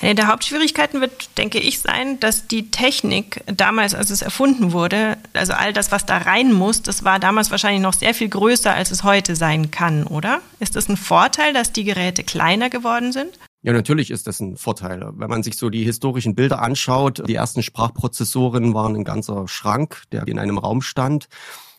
Eine 0.00 0.16
der 0.16 0.26
Hauptschwierigkeiten 0.26 1.00
wird, 1.00 1.38
denke 1.38 1.58
ich, 1.58 1.80
sein, 1.80 2.18
dass 2.18 2.46
die 2.46 2.70
Technik 2.70 3.42
damals, 3.46 3.94
als 3.94 4.10
es 4.10 4.22
erfunden 4.22 4.72
wurde, 4.72 5.16
also 5.32 5.52
all 5.52 5.72
das, 5.72 5.92
was 5.92 6.04
da 6.04 6.18
rein 6.18 6.52
muss, 6.52 6.82
das 6.82 7.04
war 7.04 7.20
damals 7.20 7.50
wahrscheinlich 7.50 7.82
noch 7.82 7.94
sehr 7.94 8.12
viel 8.12 8.28
größer, 8.28 8.74
als 8.74 8.90
es 8.90 9.04
heute 9.04 9.36
sein 9.36 9.70
kann, 9.70 10.04
oder? 10.04 10.40
Ist 10.58 10.76
das 10.76 10.88
ein 10.88 10.96
Vorteil, 10.96 11.52
dass 11.52 11.72
die 11.72 11.84
Geräte 11.84 12.24
kleiner 12.24 12.70
geworden 12.70 13.12
sind? 13.12 13.38
Ja, 13.62 13.72
natürlich 13.72 14.10
ist 14.10 14.26
das 14.26 14.40
ein 14.40 14.56
Vorteil. 14.56 15.10
Wenn 15.14 15.30
man 15.30 15.42
sich 15.42 15.56
so 15.56 15.70
die 15.70 15.84
historischen 15.84 16.34
Bilder 16.34 16.60
anschaut, 16.60 17.22
die 17.26 17.34
ersten 17.34 17.62
Sprachprozessoren 17.62 18.74
waren 18.74 18.96
ein 18.96 19.04
ganzer 19.04 19.48
Schrank, 19.48 20.02
der 20.12 20.26
in 20.26 20.38
einem 20.38 20.58
Raum 20.58 20.82
stand. 20.82 21.28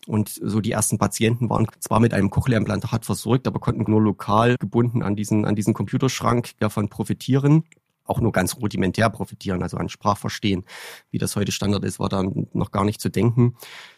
Und 0.08 0.30
so 0.30 0.62
die 0.62 0.72
ersten 0.72 0.98
Patienten 0.98 1.50
waren 1.50 1.68
zwar 1.80 2.00
mit 2.00 2.14
einem 2.14 2.30
Cochlea-Implantat 2.30 3.06
versorgt, 3.06 3.46
aber 3.46 3.60
konnten 3.60 3.90
nur 3.90 4.02
lokal 4.02 4.56
gebunden 4.60 5.04
an 5.04 5.16
diesen, 5.16 5.46
an 5.46 5.56
diesen 5.56 5.74
Computerschrank 5.74 6.52
davon 6.60 6.90
profitieren 6.90 7.64
auch 8.06 8.22
nur 8.22 8.32
ganz 8.32 8.56
rudimentär 8.56 9.10
profitieren, 9.10 9.62
also 9.64 9.78
an 9.78 9.90
Sprachverstehen. 9.90 10.64
Wie 11.12 11.18
das 11.18 11.36
heute 11.36 11.52
Standard 11.52 11.84
ist, 11.84 12.00
war 12.00 12.10
dann 12.10 12.48
noch 12.54 12.72
gar 12.72 12.86
nicht 12.86 13.02
zu 13.02 13.10
denken. 13.10 13.56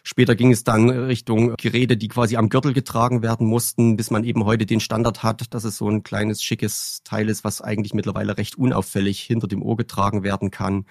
Später 0.10 0.38
ging 0.38 0.54
es 0.54 0.64
dann 0.64 0.90
Richtung 0.90 1.56
Geräte, 1.58 1.98
die 1.98 2.08
quasi 2.08 2.38
am 2.38 2.48
Gürtel 2.48 2.72
getragen 2.72 3.22
werden 3.24 3.46
mussten, 3.46 3.98
bis 3.98 4.10
man 4.10 4.24
eben 4.24 4.46
heute 4.46 4.66
den 4.66 4.80
Standard 4.80 5.22
hat, 5.22 5.54
dass 5.54 5.66
es 5.66 5.76
so 5.76 5.90
ein 5.90 6.02
kleines, 6.02 6.42
schickes 6.42 7.02
Teil 7.04 7.28
ist, 7.28 7.44
was 7.44 7.60
eigentlich 7.60 7.94
mittlerweile 7.94 8.38
recht 8.38 8.58
unauffällig 8.58 9.20
hinter 9.20 9.50
dem 9.50 9.62
Ohr 9.62 9.76
getragen 9.76 10.24
werden 10.24 10.50
kann. 10.50 10.86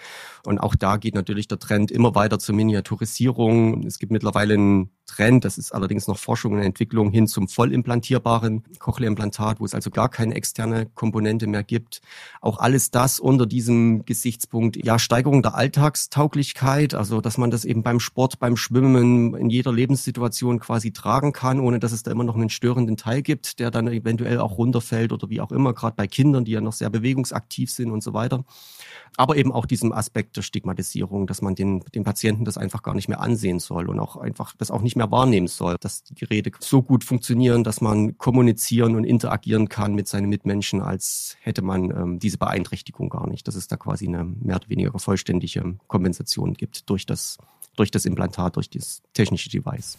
Und 0.44 0.58
auch 0.58 0.74
da 0.74 0.98
geht 0.98 1.14
natürlich 1.14 1.48
der 1.48 1.58
Trend 1.58 1.90
immer 1.90 2.14
weiter 2.14 2.38
zur 2.38 2.54
Miniaturisierung. 2.56 3.86
Es 3.86 3.98
gibt 3.98 4.12
mittlerweile 4.12 4.52
einen 4.52 4.90
Trend, 5.06 5.46
das 5.46 5.56
ist 5.56 5.72
allerdings 5.72 6.08
noch 6.08 6.18
Forschung 6.18 6.52
und 6.52 6.58
Entwicklung 6.58 7.10
hin 7.10 7.26
zum 7.26 7.48
voll 7.48 7.72
implantierbaren 7.72 8.64
Cochlea-Implantat, 8.80 9.60
wo 9.60 9.64
es 9.64 9.74
also 9.74 9.88
gar 9.88 10.10
keine 10.10 10.34
externe 10.34 10.86
Komponente 10.94 11.46
mehr 11.46 11.62
gibt. 11.62 12.02
Auch 12.42 12.58
alles 12.58 12.90
das 12.90 13.18
unter 13.18 13.46
diesem 13.46 14.04
Gesichtspunkt, 14.04 14.76
ja, 14.84 14.98
Steigerung 14.98 15.42
der 15.42 15.54
Alltagstauglichkeit, 15.54 16.92
also 16.94 17.22
dass 17.22 17.38
man 17.38 17.50
das 17.50 17.64
eben 17.64 17.82
beim 17.82 18.00
Sport, 18.00 18.40
beim 18.40 18.56
Schwimmen 18.56 19.05
in 19.34 19.50
jeder 19.50 19.72
Lebenssituation 19.72 20.60
quasi 20.60 20.92
tragen 20.92 21.32
kann, 21.32 21.60
ohne 21.60 21.78
dass 21.78 21.92
es 21.92 22.02
da 22.02 22.10
immer 22.10 22.24
noch 22.24 22.34
einen 22.34 22.50
störenden 22.50 22.96
Teil 22.96 23.22
gibt, 23.22 23.58
der 23.58 23.70
dann 23.70 23.88
eventuell 23.88 24.38
auch 24.38 24.58
runterfällt 24.58 25.12
oder 25.12 25.30
wie 25.30 25.40
auch 25.40 25.52
immer, 25.52 25.72
gerade 25.72 25.96
bei 25.96 26.06
Kindern, 26.06 26.44
die 26.44 26.52
ja 26.52 26.60
noch 26.60 26.72
sehr 26.72 26.90
bewegungsaktiv 26.90 27.70
sind 27.70 27.90
und 27.90 28.02
so 28.02 28.14
weiter. 28.14 28.44
Aber 29.16 29.36
eben 29.36 29.52
auch 29.52 29.66
diesem 29.66 29.92
Aspekt 29.92 30.36
der 30.36 30.42
Stigmatisierung, 30.42 31.26
dass 31.26 31.40
man 31.42 31.54
den, 31.54 31.80
den 31.94 32.04
Patienten 32.04 32.44
das 32.44 32.58
einfach 32.58 32.82
gar 32.82 32.94
nicht 32.94 33.08
mehr 33.08 33.20
ansehen 33.20 33.60
soll 33.60 33.88
und 33.88 33.98
auch 33.98 34.16
einfach 34.16 34.54
das 34.58 34.70
auch 34.70 34.82
nicht 34.82 34.96
mehr 34.96 35.10
wahrnehmen 35.10 35.46
soll, 35.46 35.76
dass 35.80 36.02
die 36.02 36.14
Geräte 36.14 36.50
so 36.60 36.82
gut 36.82 37.04
funktionieren, 37.04 37.64
dass 37.64 37.80
man 37.80 38.18
kommunizieren 38.18 38.94
und 38.96 39.04
interagieren 39.04 39.68
kann 39.68 39.94
mit 39.94 40.08
seinen 40.08 40.28
Mitmenschen, 40.28 40.82
als 40.82 41.36
hätte 41.40 41.62
man 41.62 41.90
ähm, 41.90 42.18
diese 42.18 42.38
Beeinträchtigung 42.38 43.08
gar 43.08 43.26
nicht, 43.28 43.48
dass 43.48 43.54
es 43.54 43.68
da 43.68 43.76
quasi 43.76 44.06
eine 44.06 44.24
mehr 44.24 44.56
oder 44.56 44.68
weniger 44.68 44.98
vollständige 44.98 45.76
Kompensation 45.86 46.54
gibt 46.54 46.88
durch 46.90 47.06
das, 47.06 47.38
durch 47.76 47.90
das 47.90 48.04
Implantat, 48.04 48.56
durch 48.56 48.68
das 48.70 49.02
technische 49.14 49.48
Device. 49.48 49.98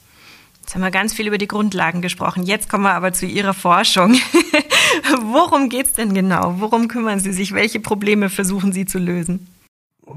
Jetzt 0.61 0.75
haben 0.75 0.81
wir 0.81 0.91
ganz 0.91 1.13
viel 1.13 1.27
über 1.27 1.37
die 1.37 1.47
Grundlagen 1.47 2.01
gesprochen. 2.01 2.43
Jetzt 2.43 2.67
kommen 2.67 2.83
wir 2.83 2.93
aber 2.93 3.13
zu 3.13 3.25
Ihrer 3.25 3.53
Forschung. 3.53 4.15
Worum 5.21 5.69
geht 5.69 5.85
es 5.85 5.93
denn 5.93 6.13
genau? 6.13 6.55
Worum 6.59 6.89
kümmern 6.89 7.21
Sie 7.21 7.31
sich? 7.31 7.53
Welche 7.53 7.79
Probleme 7.79 8.29
versuchen 8.29 8.73
Sie 8.73 8.85
zu 8.85 8.99
lösen? 8.99 9.47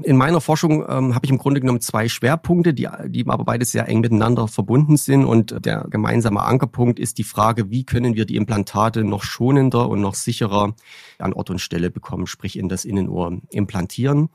In 0.03 0.15
meiner 0.15 0.39
Forschung 0.41 0.85
ähm, 0.87 1.15
habe 1.15 1.25
ich 1.25 1.31
im 1.31 1.37
Grunde 1.37 1.59
genommen 1.59 1.81
zwei 1.81 2.07
Schwerpunkte, 2.07 2.73
die, 2.73 2.87
die 3.07 3.27
aber 3.27 3.43
beide 3.43 3.65
sehr 3.65 3.87
eng 3.87 3.99
miteinander 3.99 4.47
verbunden 4.47 4.97
sind. 4.97 5.25
Und 5.25 5.65
der 5.65 5.85
gemeinsame 5.89 6.41
Ankerpunkt 6.41 6.99
ist 6.99 7.17
die 7.17 7.23
Frage, 7.23 7.69
wie 7.69 7.83
können 7.83 8.15
wir 8.15 8.25
die 8.25 8.37
Implantate 8.37 9.03
noch 9.03 9.23
schonender 9.23 9.89
und 9.89 10.01
noch 10.01 10.15
sicherer 10.15 10.75
an 11.19 11.33
Ort 11.33 11.49
und 11.49 11.59
Stelle 11.59 11.91
bekommen, 11.91 12.25
sprich 12.25 12.57
in 12.57 12.69
das 12.69 12.85
Innenohr 12.85 13.37
implantieren. 13.49 14.29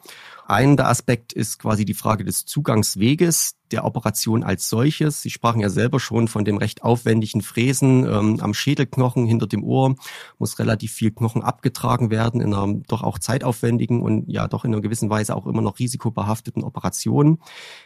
Ein 0.46 0.76
der 0.76 0.88
Aspekt 0.88 1.32
ist 1.32 1.58
quasi 1.58 1.84
die 1.84 1.94
Frage 1.94 2.24
des 2.24 2.44
Zugangsweges 2.44 3.56
der 3.72 3.84
Operation 3.84 4.42
als 4.42 4.68
solches. 4.68 5.22
Sie 5.22 5.30
sprachen 5.30 5.60
ja 5.60 5.68
selber 5.68 6.00
schon 6.00 6.28
von 6.28 6.44
dem 6.44 6.56
recht 6.56 6.82
aufwendigen 6.82 7.40
Fräsen 7.40 8.04
ähm, 8.04 8.40
am 8.40 8.54
Schädelknochen 8.54 9.26
hinter 9.26 9.46
dem 9.46 9.64
Ohr. 9.64 9.96
Muss 10.38 10.58
relativ 10.58 10.92
viel 10.92 11.10
Knochen 11.10 11.42
abgetragen 11.42 12.10
werden 12.10 12.40
in 12.40 12.54
einer 12.54 12.74
doch 12.88 13.02
auch 13.02 13.18
zeitaufwendigen 13.18 14.02
und 14.02 14.28
ja 14.28 14.48
doch 14.48 14.64
in 14.64 14.72
einer 14.72 14.82
gewissen 14.82 15.10
Weise 15.10 15.36
auch 15.36 15.46
immer 15.46 15.62
noch 15.62 15.78
risikobehafteten 15.78 16.62
Operation. 16.62 17.38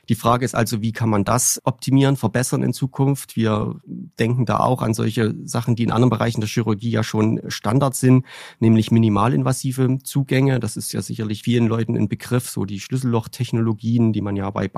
Die 0.09 0.15
Frage 0.15 0.45
ist 0.45 0.55
also, 0.55 0.83
wie 0.83 0.93
kann 0.93 1.09
man 1.09 1.25
das 1.25 1.61
optimieren, 1.65 2.17
verbessern 2.17 2.63
in 2.63 2.73
Zukunft? 2.73 3.37
Wir 3.37 3.81
denken 3.87 4.47
da 4.47 4.61
auch 4.61 4.83
an 4.83 4.95
solche 4.95 5.35
Sachen, 5.45 5.77
die 5.77 5.85
in 5.85 5.91
anderen 5.91 6.11
Bereichen 6.11 6.41
der 6.41 6.49
Chirurgie 6.49 6.91
ja 6.91 7.03
schon 7.03 7.41
Standard 7.49 7.95
sind, 7.95 8.25
nämlich 8.59 8.91
minimalinvasive 8.91 9.99
Zugänge. 10.03 10.61
Das 10.61 10.77
ist 10.77 10.93
ja 10.93 11.03
sicherlich 11.03 11.43
vielen 11.43 11.67
Leuten 11.67 11.97
ein 11.97 12.09
Begriff 12.09 12.51
so 12.51 12.65
die 12.65 12.81
Schlüssellochtechnologien, 12.81 14.13
die 14.13 14.21
man 14.21 14.37
ja 14.37 14.51
bei 14.51 14.69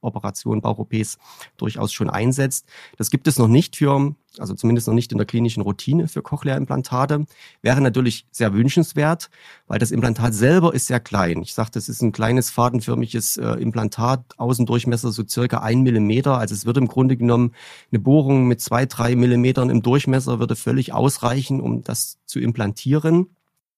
Bauchoperationen, 0.00 0.62
Bauch-OPs 0.62 1.18
durchaus 1.56 1.92
schon 1.92 2.10
einsetzt. 2.10 2.66
Das 2.96 3.10
gibt 3.10 3.28
es 3.28 3.38
noch 3.38 3.48
nicht 3.48 3.76
für, 3.76 4.14
also 4.38 4.54
zumindest 4.54 4.86
noch 4.86 4.94
nicht 4.94 5.12
in 5.12 5.18
der 5.18 5.26
klinischen 5.26 5.62
Routine 5.62 6.08
für 6.08 6.22
Cochlea-Implantate. 6.22 7.26
Wäre 7.62 7.80
natürlich 7.80 8.26
sehr 8.30 8.52
wünschenswert, 8.52 9.30
weil 9.66 9.78
das 9.78 9.90
Implantat 9.90 10.34
selber 10.34 10.74
ist 10.74 10.86
sehr 10.86 11.00
klein. 11.00 11.42
Ich 11.42 11.54
sagte, 11.54 11.78
es 11.78 11.88
ist 11.88 12.02
ein 12.02 12.12
kleines 12.12 12.50
fadenförmiges 12.50 13.36
äh, 13.36 13.52
Implantat, 13.54 14.24
Außendurchmesser 14.38 15.12
so 15.12 15.24
circa 15.26 15.58
ein 15.58 15.82
Millimeter. 15.82 16.38
Also 16.38 16.54
es 16.54 16.66
würde 16.66 16.80
im 16.80 16.88
Grunde 16.88 17.16
genommen 17.16 17.52
eine 17.90 18.00
Bohrung 18.00 18.46
mit 18.46 18.60
zwei, 18.60 18.86
drei 18.86 19.16
Millimetern 19.16 19.70
im 19.70 19.82
Durchmesser 19.82 20.38
würde 20.38 20.56
völlig 20.56 20.92
ausreichen, 20.92 21.60
um 21.60 21.82
das 21.82 22.18
zu 22.26 22.40
implantieren 22.40 23.28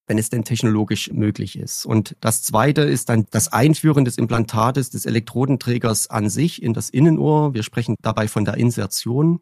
wenn 0.07 0.19
es 0.19 0.31
denn 0.31 0.45
technologisch 0.45 1.13
möglich 1.13 1.59
ist. 1.59 1.87
Und 1.87 2.17
das 2.21 2.43
Zweite 2.43 2.83
ist 2.83 3.09
dann 3.09 3.27
das 3.31 3.53
Einführen 3.53 4.05
des 4.05 4.19
Implantates 4.19 4.91
des 4.91 5.07
Elektrodenträgers 5.07 6.11
an 6.11 6.29
sich 6.29 6.63
in 6.63 6.73
das 6.75 6.91
Innenohr. 6.91 7.55
Wir 7.55 7.63
sprechen 7.63 7.97
dabei 8.03 8.29
von 8.29 8.45
der 8.45 8.57
Insertion. 8.57 9.41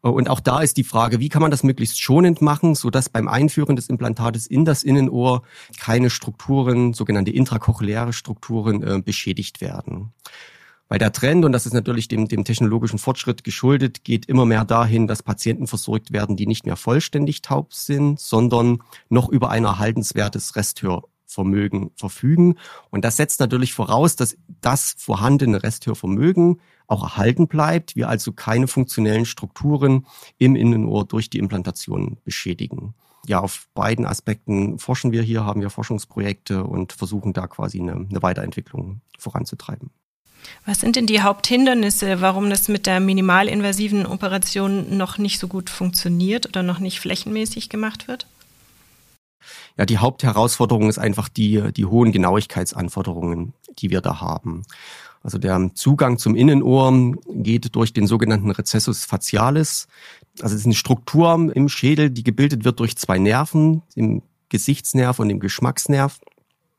Und 0.00 0.28
auch 0.28 0.40
da 0.40 0.60
ist 0.60 0.76
die 0.76 0.84
Frage, 0.84 1.18
wie 1.18 1.30
kann 1.30 1.40
man 1.40 1.50
das 1.50 1.62
möglichst 1.62 1.98
schonend 1.98 2.42
machen, 2.42 2.74
so 2.74 2.90
dass 2.90 3.08
beim 3.08 3.26
Einführen 3.26 3.74
des 3.74 3.88
Implantates 3.88 4.46
in 4.46 4.66
das 4.66 4.82
Innenohr 4.82 5.44
keine 5.80 6.10
Strukturen, 6.10 6.92
sogenannte 6.92 7.30
intrakochleare 7.30 8.12
Strukturen, 8.12 8.82
äh, 8.82 9.00
beschädigt 9.02 9.62
werden. 9.62 10.12
Weil 10.88 10.98
der 10.98 11.12
Trend, 11.12 11.44
und 11.44 11.52
das 11.52 11.66
ist 11.66 11.72
natürlich 11.72 12.08
dem, 12.08 12.28
dem 12.28 12.44
technologischen 12.44 12.98
Fortschritt 12.98 13.42
geschuldet, 13.42 14.04
geht 14.04 14.26
immer 14.26 14.44
mehr 14.44 14.64
dahin, 14.64 15.06
dass 15.06 15.22
Patienten 15.22 15.66
versorgt 15.66 16.12
werden, 16.12 16.36
die 16.36 16.46
nicht 16.46 16.66
mehr 16.66 16.76
vollständig 16.76 17.42
taub 17.42 17.72
sind, 17.72 18.20
sondern 18.20 18.82
noch 19.08 19.28
über 19.28 19.50
ein 19.50 19.64
erhaltenswertes 19.64 20.56
Resthörvermögen 20.56 21.90
verfügen. 21.96 22.56
Und 22.90 23.04
das 23.04 23.16
setzt 23.16 23.40
natürlich 23.40 23.72
voraus, 23.72 24.14
dass 24.16 24.36
das 24.60 24.94
vorhandene 24.98 25.62
Resthörvermögen 25.62 26.60
auch 26.86 27.02
erhalten 27.02 27.48
bleibt, 27.48 27.96
wir 27.96 28.10
also 28.10 28.32
keine 28.32 28.68
funktionellen 28.68 29.24
Strukturen 29.24 30.06
im 30.36 30.54
Innenohr 30.54 31.06
durch 31.06 31.30
die 31.30 31.38
Implantation 31.38 32.18
beschädigen. 32.24 32.94
Ja, 33.26 33.40
auf 33.40 33.68
beiden 33.72 34.04
Aspekten 34.04 34.78
forschen 34.78 35.10
wir 35.12 35.22
hier, 35.22 35.46
haben 35.46 35.62
wir 35.62 35.70
Forschungsprojekte 35.70 36.62
und 36.64 36.92
versuchen 36.92 37.32
da 37.32 37.46
quasi 37.46 37.80
eine, 37.80 37.94
eine 37.94 38.22
Weiterentwicklung 38.22 39.00
voranzutreiben. 39.18 39.90
Was 40.66 40.80
sind 40.80 40.96
denn 40.96 41.06
die 41.06 41.22
Haupthindernisse, 41.22 42.20
warum 42.20 42.50
das 42.50 42.68
mit 42.68 42.86
der 42.86 43.00
minimalinvasiven 43.00 44.06
Operation 44.06 44.96
noch 44.96 45.18
nicht 45.18 45.38
so 45.38 45.48
gut 45.48 45.70
funktioniert 45.70 46.46
oder 46.46 46.62
noch 46.62 46.78
nicht 46.78 47.00
flächenmäßig 47.00 47.68
gemacht 47.68 48.08
wird? 48.08 48.26
Ja, 49.76 49.86
die 49.86 49.98
Hauptherausforderung 49.98 50.88
ist 50.88 50.98
einfach 50.98 51.28
die, 51.28 51.72
die 51.72 51.84
hohen 51.84 52.12
Genauigkeitsanforderungen, 52.12 53.52
die 53.78 53.90
wir 53.90 54.00
da 54.00 54.20
haben. 54.20 54.64
Also 55.22 55.38
der 55.38 55.70
Zugang 55.74 56.18
zum 56.18 56.36
Innenohr 56.36 57.14
geht 57.28 57.74
durch 57.74 57.92
den 57.92 58.06
sogenannten 58.06 58.50
Recessus 58.50 59.04
facialis. 59.06 59.88
Also 60.40 60.54
es 60.54 60.60
ist 60.60 60.66
eine 60.66 60.74
Struktur 60.74 61.50
im 61.54 61.68
Schädel, 61.68 62.10
die 62.10 62.22
gebildet 62.22 62.64
wird 62.64 62.78
durch 62.78 62.96
zwei 62.96 63.18
Nerven, 63.18 63.82
dem 63.96 64.22
Gesichtsnerv 64.50 65.18
und 65.18 65.30
dem 65.30 65.40
Geschmacksnerv. 65.40 66.20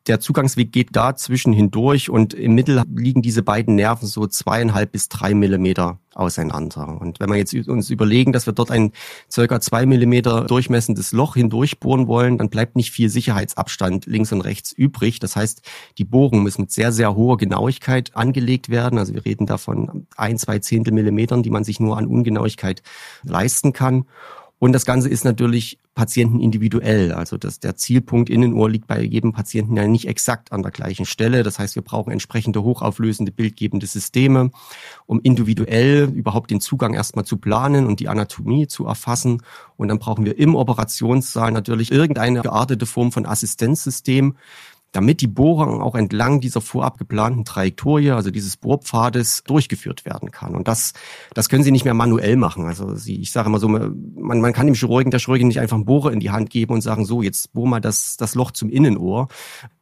Der 0.08 0.20
Zugangsweg 0.20 0.72
geht 0.72 0.96
da 0.96 1.16
zwischen 1.16 1.52
hindurch 1.52 2.10
und 2.10 2.34
im 2.34 2.54
Mittel 2.54 2.84
liegen 2.96 3.22
diese 3.22 3.42
beiden 3.42 3.76
Nerven 3.76 4.08
so 4.08 4.28
zweieinhalb 4.28 4.92
bis 4.92 5.10
drei 5.10 5.34
Millimeter 5.34 6.00
auseinander. 6.14 7.00
Und 7.02 7.20
wenn 7.20 7.30
wir 7.30 7.38
jetzt 7.38 7.54
uns 7.54 7.90
überlegen, 7.90 8.32
dass 8.32 8.46
wir 8.46 8.54
dort 8.54 8.72
ein 8.72 8.92
circa 9.30 9.60
zwei 9.60 9.86
Millimeter 9.86 10.46
durchmessendes 10.46 11.12
Loch 11.12 11.36
hindurchbohren 11.36 12.08
wollen, 12.08 12.38
dann 12.38 12.50
bleibt 12.50 12.76
nicht 12.76 12.92
viel 12.92 13.10
Sicherheitsabstand 13.10 14.06
links 14.06 14.32
und 14.32 14.42
rechts 14.42 14.72
übrig. 14.72 15.20
Das 15.20 15.36
heißt, 15.36 15.62
die 15.98 16.06
Bohrung 16.06 16.44
muss 16.44 16.58
mit 16.58 16.72
sehr, 16.72 16.92
sehr 16.92 17.16
hoher 17.16 17.38
Genauigkeit 17.38 18.16
angelegt 18.16 18.70
werden. 18.70 19.00
Also 19.00 19.14
wir 19.14 19.26
reden 19.26 19.46
davon 19.46 20.08
ein, 20.16 20.38
zwei 20.38 20.60
Zehntel 20.60 20.94
Millimetern, 20.94 21.44
die 21.44 21.50
man 21.50 21.64
sich 21.64 21.80
nur 21.80 21.98
an 21.98 22.06
Ungenauigkeit 22.06 22.82
leisten 23.24 23.74
kann. 23.74 24.06
Und 24.58 24.72
das 24.72 24.86
Ganze 24.86 25.10
ist 25.10 25.26
natürlich 25.26 25.80
patientenindividuell. 25.96 27.12
Also 27.12 27.38
dass 27.38 27.60
der 27.60 27.76
Zielpunkt 27.76 28.30
Innenohr 28.30 28.70
liegt 28.70 28.88
bei 28.88 29.02
jedem 29.02 29.34
Patienten 29.34 29.76
ja 29.76 29.88
nicht 29.88 30.08
exakt 30.08 30.52
an 30.52 30.62
der 30.62 30.72
gleichen 30.72 31.06
Stelle. 31.06 31.44
Das 31.44 31.60
heißt, 31.60 31.76
wir 31.76 31.84
brauchen 31.84 32.12
entsprechende 32.12 32.64
hochauflösende 32.64 33.32
bildgebende 33.32 33.86
Systeme, 33.86 34.52
um 35.06 35.20
individuell 35.22 36.10
überhaupt 36.14 36.52
den 36.52 36.62
Zugang 36.62 36.94
erstmal 36.94 37.26
zu 37.26 37.38
planen 37.38 37.86
und 37.86 38.00
die 38.00 38.08
Anatomie 38.08 38.68
zu 38.68 38.86
erfassen. 38.86 39.42
Und 39.78 39.90
dann 39.90 40.00
brauchen 40.00 40.26
wir 40.26 40.38
im 40.38 40.56
Operationssaal 40.56 41.52
natürlich 41.52 41.92
irgendeine 41.92 42.42
geartete 42.42 42.86
Form 42.86 43.12
von 43.12 43.26
Assistenzsystem, 43.26 44.36
damit 44.96 45.22
die 45.22 45.28
Bohrung 45.28 45.82
auch 45.82 45.96
entlang 45.96 46.40
dieser 46.40 46.62
vorab 46.62 46.98
geplanten 46.98 47.44
Trajektorie, 47.44 48.12
also 48.12 48.32
dieses 48.32 48.56
Bohrpfades, 48.58 49.44
durchgeführt 49.44 50.06
werden 50.06 50.32
kann. 50.32 50.56
Und 50.56 50.68
das, 50.68 50.94
das 51.34 51.50
können 51.50 51.64
Sie 51.64 51.72
nicht 51.72 51.86
mehr 51.86 51.94
manuell 51.94 52.38
machen. 52.38 52.66
Also 52.66 52.96
Sie, 52.96 53.20
ich 53.20 53.32
sage 53.32 53.50
immer 53.50 53.60
so, 53.60 53.68
man, 53.68 54.42
man 54.42 54.54
kann 54.54 54.68
dem 54.68 54.76
Chirurgen, 54.76 55.12
der 55.12 55.20
Chirurgin 55.20 55.48
nicht 55.48 55.60
einfach 55.60 55.76
einen 55.76 55.86
Bohrer 55.86 56.12
in 56.12 56.20
die 56.20 56.32
Hand 56.32 56.50
geben 56.50 56.74
und 56.74 56.82
sagen, 56.82 57.06
so, 57.06 57.22
jetzt 57.22 57.54
bohr 57.54 57.68
mal 57.68 57.82
das, 57.82 58.16
das 58.18 58.36
Loch 58.36 58.52
zum 58.52 58.70
Innenohr. 58.70 59.28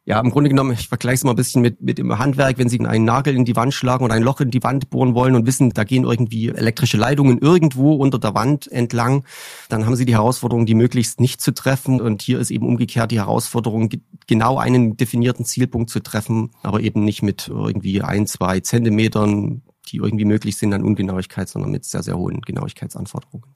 Ja, 0.06 0.20
im 0.20 0.30
Grunde 0.30 0.50
genommen, 0.50 0.72
ich 0.72 0.88
vergleiche 0.88 1.14
es 1.14 1.24
mal 1.24 1.30
ein 1.30 1.36
bisschen 1.36 1.62
mit, 1.62 1.80
mit 1.80 1.96
dem 1.96 2.18
Handwerk, 2.18 2.58
wenn 2.58 2.68
Sie 2.68 2.78
einen 2.78 3.06
Nagel 3.06 3.34
in 3.34 3.46
die 3.46 3.56
Wand 3.56 3.72
schlagen 3.72 4.04
oder 4.04 4.12
ein 4.12 4.22
Loch 4.22 4.38
in 4.42 4.50
die 4.50 4.62
Wand 4.62 4.90
bohren 4.90 5.14
wollen 5.14 5.34
und 5.34 5.46
wissen, 5.46 5.70
da 5.70 5.84
gehen 5.84 6.04
irgendwie 6.04 6.50
elektrische 6.50 6.98
Leitungen 6.98 7.38
irgendwo 7.38 7.94
unter 7.94 8.18
der 8.18 8.34
Wand 8.34 8.70
entlang, 8.70 9.24
dann 9.70 9.86
haben 9.86 9.96
Sie 9.96 10.04
die 10.04 10.12
Herausforderung, 10.12 10.66
die 10.66 10.74
möglichst 10.74 11.20
nicht 11.20 11.40
zu 11.40 11.54
treffen. 11.54 12.02
Und 12.02 12.20
hier 12.20 12.38
ist 12.38 12.50
eben 12.50 12.66
umgekehrt 12.66 13.12
die 13.12 13.18
Herausforderung, 13.18 13.88
genau 14.26 14.58
einen 14.58 14.98
definierten 14.98 15.46
Zielpunkt 15.46 15.88
zu 15.88 16.00
treffen, 16.00 16.50
aber 16.62 16.80
eben 16.80 17.02
nicht 17.02 17.22
mit 17.22 17.48
irgendwie 17.48 18.02
ein, 18.02 18.26
zwei 18.26 18.60
Zentimetern, 18.60 19.62
die 19.88 19.96
irgendwie 19.96 20.26
möglich 20.26 20.58
sind 20.58 20.74
an 20.74 20.82
Ungenauigkeit, 20.82 21.48
sondern 21.48 21.70
mit 21.70 21.86
sehr, 21.86 22.02
sehr 22.02 22.18
hohen 22.18 22.42
Genauigkeitsanforderungen. 22.42 23.46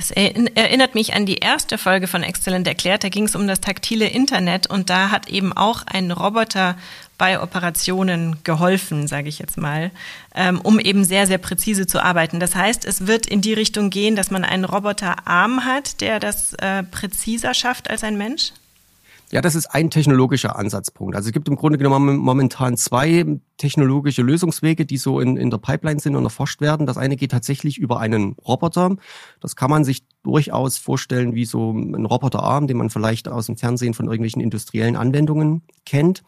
Das 0.00 0.10
erinnert 0.10 0.94
mich 0.94 1.12
an 1.12 1.26
die 1.26 1.36
erste 1.36 1.76
Folge 1.76 2.06
von 2.06 2.22
Exzellent 2.22 2.66
erklärt. 2.66 3.04
Da 3.04 3.10
ging 3.10 3.24
es 3.24 3.36
um 3.36 3.46
das 3.46 3.60
taktile 3.60 4.06
Internet 4.06 4.66
und 4.66 4.88
da 4.88 5.10
hat 5.10 5.28
eben 5.28 5.52
auch 5.52 5.82
ein 5.86 6.10
Roboter 6.10 6.78
bei 7.18 7.38
Operationen 7.38 8.38
geholfen, 8.42 9.08
sage 9.08 9.28
ich 9.28 9.38
jetzt 9.38 9.58
mal, 9.58 9.90
ähm, 10.34 10.58
um 10.62 10.80
eben 10.80 11.04
sehr, 11.04 11.26
sehr 11.26 11.36
präzise 11.36 11.86
zu 11.86 12.02
arbeiten. 12.02 12.40
Das 12.40 12.54
heißt, 12.54 12.86
es 12.86 13.06
wird 13.06 13.26
in 13.26 13.42
die 13.42 13.52
Richtung 13.52 13.90
gehen, 13.90 14.16
dass 14.16 14.30
man 14.30 14.42
einen 14.42 14.64
Roboterarm 14.64 15.66
hat, 15.66 16.00
der 16.00 16.18
das 16.18 16.54
äh, 16.54 16.82
präziser 16.82 17.52
schafft 17.52 17.90
als 17.90 18.02
ein 18.02 18.16
Mensch? 18.16 18.52
Ja, 19.32 19.40
das 19.40 19.54
ist 19.54 19.66
ein 19.66 19.90
technologischer 19.90 20.56
Ansatzpunkt. 20.56 21.14
Also 21.14 21.28
es 21.28 21.32
gibt 21.32 21.48
im 21.48 21.54
Grunde 21.54 21.78
genommen 21.78 22.16
momentan 22.16 22.76
zwei 22.76 23.24
technologische 23.58 24.22
Lösungswege, 24.22 24.84
die 24.84 24.96
so 24.96 25.20
in, 25.20 25.36
in 25.36 25.50
der 25.50 25.58
Pipeline 25.58 26.00
sind 26.00 26.16
und 26.16 26.24
erforscht 26.24 26.60
werden. 26.60 26.86
Das 26.86 26.98
eine 26.98 27.16
geht 27.16 27.30
tatsächlich 27.30 27.78
über 27.78 28.00
einen 28.00 28.32
Roboter. 28.32 28.96
Das 29.40 29.54
kann 29.54 29.70
man 29.70 29.84
sich 29.84 30.04
durchaus 30.24 30.78
vorstellen 30.78 31.34
wie 31.34 31.44
so 31.44 31.70
ein 31.70 32.06
Roboterarm, 32.06 32.66
den 32.66 32.76
man 32.76 32.90
vielleicht 32.90 33.28
aus 33.28 33.46
dem 33.46 33.56
Fernsehen 33.56 33.94
von 33.94 34.06
irgendwelchen 34.06 34.42
industriellen 34.42 34.96
Anwendungen 34.96 35.62
kennt. 35.86 36.24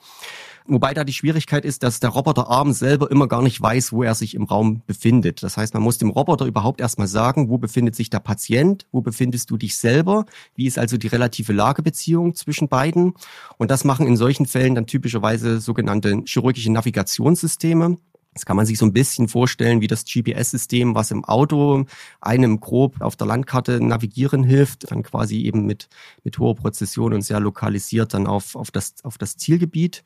Wobei 0.66 0.94
da 0.94 1.04
die 1.04 1.12
Schwierigkeit 1.12 1.64
ist, 1.64 1.82
dass 1.82 2.00
der 2.00 2.10
Roboterarm 2.10 2.72
selber 2.72 3.10
immer 3.10 3.28
gar 3.28 3.42
nicht 3.42 3.60
weiß, 3.60 3.92
wo 3.92 4.02
er 4.02 4.14
sich 4.14 4.34
im 4.34 4.44
Raum 4.44 4.82
befindet. 4.86 5.42
Das 5.42 5.56
heißt, 5.56 5.74
man 5.74 5.82
muss 5.82 5.98
dem 5.98 6.10
Roboter 6.10 6.46
überhaupt 6.46 6.80
erstmal 6.80 7.08
sagen, 7.08 7.48
wo 7.48 7.58
befindet 7.58 7.94
sich 7.94 8.10
der 8.10 8.20
Patient, 8.20 8.86
wo 8.92 9.00
befindest 9.00 9.50
du 9.50 9.56
dich 9.56 9.76
selber, 9.76 10.26
wie 10.54 10.66
ist 10.66 10.78
also 10.78 10.96
die 10.96 11.08
relative 11.08 11.52
Lagebeziehung 11.52 12.34
zwischen 12.34 12.68
beiden. 12.68 13.14
Und 13.58 13.70
das 13.70 13.84
machen 13.84 14.06
in 14.06 14.16
solchen 14.16 14.46
Fällen 14.46 14.74
dann 14.74 14.86
typischerweise 14.86 15.60
sogenannte 15.60 16.22
chirurgische 16.26 16.70
Navigationssysteme. 16.72 17.98
Das 18.34 18.46
kann 18.46 18.56
man 18.56 18.64
sich 18.64 18.78
so 18.78 18.86
ein 18.86 18.94
bisschen 18.94 19.28
vorstellen 19.28 19.82
wie 19.82 19.86
das 19.86 20.04
GPS-System, 20.04 20.94
was 20.94 21.10
im 21.10 21.24
Auto 21.24 21.84
einem 22.20 22.60
grob 22.60 23.00
auf 23.00 23.14
der 23.14 23.26
Landkarte 23.26 23.84
navigieren 23.84 24.42
hilft, 24.42 24.90
dann 24.90 25.02
quasi 25.02 25.42
eben 25.42 25.66
mit, 25.66 25.88
mit 26.24 26.38
hoher 26.38 26.54
Präzision 26.54 27.12
und 27.12 27.22
sehr 27.22 27.40
lokalisiert 27.40 28.14
dann 28.14 28.26
auf, 28.26 28.56
auf, 28.56 28.70
das, 28.70 28.94
auf 29.02 29.18
das 29.18 29.36
Zielgebiet. 29.36 30.02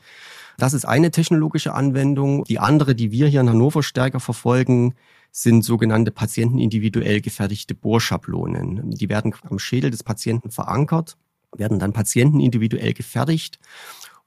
Das 0.58 0.74
ist 0.74 0.84
eine 0.84 1.12
technologische 1.12 1.74
Anwendung. 1.74 2.42
Die 2.44 2.58
andere, 2.58 2.96
die 2.96 3.12
wir 3.12 3.28
hier 3.28 3.42
in 3.42 3.50
Hannover 3.50 3.84
stärker 3.84 4.20
verfolgen, 4.20 4.94
sind 5.30 5.62
sogenannte 5.62 6.10
patientenindividuell 6.10 7.20
gefertigte 7.20 7.74
Bohrschablonen. 7.74 8.90
Die 8.90 9.08
werden 9.08 9.34
am 9.48 9.58
Schädel 9.58 9.90
des 9.90 10.02
Patienten 10.02 10.50
verankert, 10.50 11.16
werden 11.54 11.78
dann 11.78 11.92
patientenindividuell 11.92 12.92
gefertigt 12.92 13.60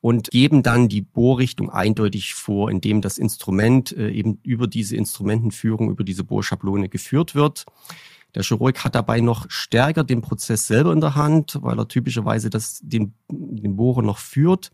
und 0.01 0.31
geben 0.31 0.63
dann 0.63 0.87
die 0.87 1.01
Bohrrichtung 1.01 1.69
eindeutig 1.69 2.33
vor, 2.33 2.71
indem 2.71 3.01
das 3.01 3.17
Instrument 3.17 3.91
äh, 3.91 4.09
eben 4.09 4.39
über 4.43 4.67
diese 4.67 4.95
Instrumentenführung, 4.95 5.89
über 5.89 6.03
diese 6.03 6.23
Bohrschablone 6.23 6.89
geführt 6.89 7.35
wird. 7.35 7.65
Der 8.35 8.43
Chirurg 8.43 8.83
hat 8.83 8.95
dabei 8.95 9.21
noch 9.21 9.49
stärker 9.49 10.03
den 10.03 10.21
Prozess 10.21 10.67
selber 10.67 10.93
in 10.93 11.01
der 11.01 11.15
Hand, 11.15 11.57
weil 11.61 11.79
er 11.79 11.87
typischerweise 11.87 12.49
das, 12.49 12.79
den, 12.83 13.13
den 13.27 13.75
Bohrer 13.75 14.03
noch 14.03 14.19
führt. 14.19 14.69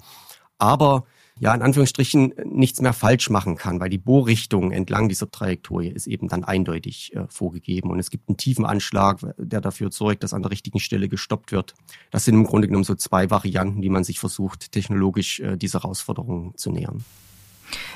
Aber 0.57 1.05
ja, 1.39 1.53
in 1.53 1.61
Anführungsstrichen 1.61 2.33
nichts 2.45 2.81
mehr 2.81 2.93
falsch 2.93 3.29
machen 3.29 3.57
kann, 3.57 3.79
weil 3.79 3.89
die 3.89 3.97
Bohrrichtung 3.97 4.71
entlang 4.71 5.09
dieser 5.09 5.29
Trajektorie 5.29 5.89
ist 5.89 6.07
eben 6.07 6.29
dann 6.29 6.45
eindeutig 6.45 7.13
äh, 7.13 7.25
vorgegeben 7.27 7.89
und 7.89 7.99
es 7.99 8.09
gibt 8.09 8.29
einen 8.29 8.37
tiefen 8.37 8.65
Anschlag, 8.65 9.19
der 9.37 9.59
dafür 9.59 9.91
sorgt, 9.91 10.23
dass 10.23 10.33
an 10.33 10.43
der 10.43 10.51
richtigen 10.51 10.79
Stelle 10.79 11.09
gestoppt 11.09 11.51
wird. 11.51 11.73
Das 12.11 12.23
sind 12.23 12.35
im 12.35 12.45
Grunde 12.45 12.67
genommen 12.67 12.85
so 12.85 12.95
zwei 12.95 13.29
Varianten, 13.29 13.81
die 13.81 13.89
man 13.89 14.05
sich 14.05 14.19
versucht, 14.19 14.71
technologisch 14.71 15.41
äh, 15.41 15.57
dieser 15.57 15.81
Herausforderung 15.81 16.53
zu 16.55 16.71
nähern. 16.71 17.03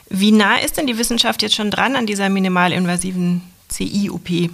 Wie 0.09 0.31
nah 0.31 0.57
ist 0.57 0.77
denn 0.77 0.87
die 0.87 0.97
Wissenschaft 0.97 1.41
jetzt 1.41 1.55
schon 1.55 1.71
dran 1.71 1.95
an 1.95 2.05
dieser 2.05 2.27
minimalinvasiven 2.29 3.41
CI-OP? 3.69 4.49